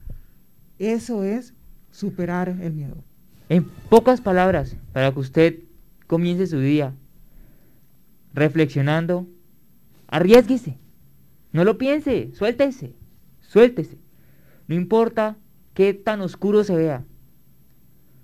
Eso 0.78 1.24
es 1.24 1.54
superar 1.90 2.48
el 2.48 2.72
miedo. 2.72 2.96
En 3.48 3.64
pocas 3.88 4.20
palabras, 4.20 4.76
para 4.92 5.12
que 5.12 5.20
usted 5.20 5.58
comience 6.06 6.46
su 6.46 6.58
día 6.58 6.94
reflexionando, 8.34 9.26
arriesguese. 10.08 10.78
No 11.52 11.64
lo 11.64 11.76
piense, 11.76 12.30
suéltese, 12.34 12.94
suéltese. 13.40 13.98
No 14.68 14.74
importa 14.74 15.36
qué 15.74 15.92
tan 15.94 16.20
oscuro 16.22 16.64
se 16.64 16.76
vea. 16.76 17.04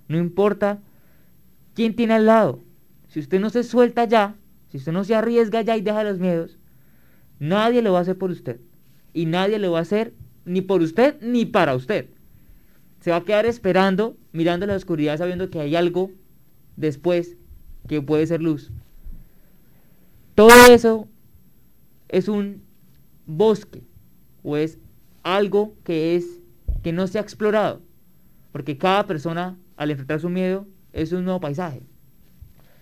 No 0.09 0.17
importa 0.17 0.81
quién 1.75 1.95
tiene 1.95 2.15
al 2.15 2.27
lado. 2.27 2.63
Si 3.09 3.21
usted 3.21 3.41
no 3.41 3.51
se 3.51 3.63
suelta 3.63 4.05
ya, 4.07 4.35
si 4.71 4.79
usted 4.79 4.93
no 4.93 5.05
se 5.05 5.15
arriesga 5.15 5.63
ya 5.63 5.77
y 5.77 5.81
deja 5.81 6.05
los 6.05 6.19
miedos, 6.19 6.59
nadie 7.39 7.83
lo 7.83 7.93
va 7.93 8.01
a 8.01 8.03
hacer 8.03 8.19
por 8.19 8.31
usted. 8.31 8.61
Y 9.13 9.27
nadie 9.27 9.59
lo 9.59 9.73
va 9.73 9.79
a 9.79 9.83
hacer 9.83 10.15
ni 10.45 10.61
por 10.61 10.83
usted 10.83 11.21
ni 11.21 11.47
para 11.47 11.75
usted. 11.75 12.11
Se 13.01 13.11
va 13.11 13.19
a 13.19 13.25
quedar 13.25 13.47
esperando, 13.47 14.17
mirando 14.33 14.67
la 14.67 14.75
oscuridad, 14.75 15.19
sabiendo 15.19 15.51
que 15.51 15.61
hay 15.61 15.77
algo 15.77 16.11
después 16.77 17.37
que 17.87 18.03
puede 18.03 18.27
ser 18.27 18.43
luz. 18.43 18.71
Todo 20.35 20.51
eso 20.71 21.09
es 22.09 22.29
un 22.29 22.63
bosque 23.27 23.83
o 24.43 24.57
es 24.57 24.79
algo 25.23 25.75
que 25.85 26.17
es 26.17 26.41
que 26.83 26.93
no 26.93 27.07
se 27.07 27.19
ha 27.19 27.23
explorado, 27.23 27.83
porque 28.53 28.79
cada 28.79 29.07
persona 29.07 29.59
al 29.77 29.91
enfrentar 29.91 30.21
su 30.21 30.29
miedo 30.29 30.67
es 30.93 31.13
un 31.13 31.25
nuevo 31.25 31.41
paisaje. 31.41 31.83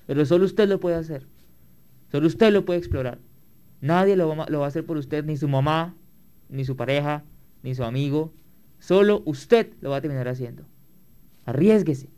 Pero 0.06 0.24
solo 0.26 0.44
usted 0.44 0.68
lo 0.68 0.80
puede 0.80 0.96
hacer. 0.96 1.26
Solo 2.10 2.26
usted 2.26 2.52
lo 2.52 2.64
puede 2.64 2.78
explorar. 2.78 3.18
Nadie 3.80 4.16
lo 4.16 4.28
va, 4.28 4.64
a 4.64 4.66
hacer 4.66 4.84
por 4.84 4.96
usted, 4.96 5.24
ni 5.24 5.36
su 5.36 5.48
mamá, 5.48 5.94
ni 6.48 6.64
su 6.64 6.76
pareja, 6.76 7.24
ni 7.62 7.74
su 7.74 7.84
amigo. 7.84 8.32
Solo 8.78 9.22
usted 9.26 9.72
lo 9.80 9.90
va 9.90 9.96
a 9.96 10.00
terminar 10.00 10.28
haciendo. 10.28 10.64
Arriesguese. 11.44 12.08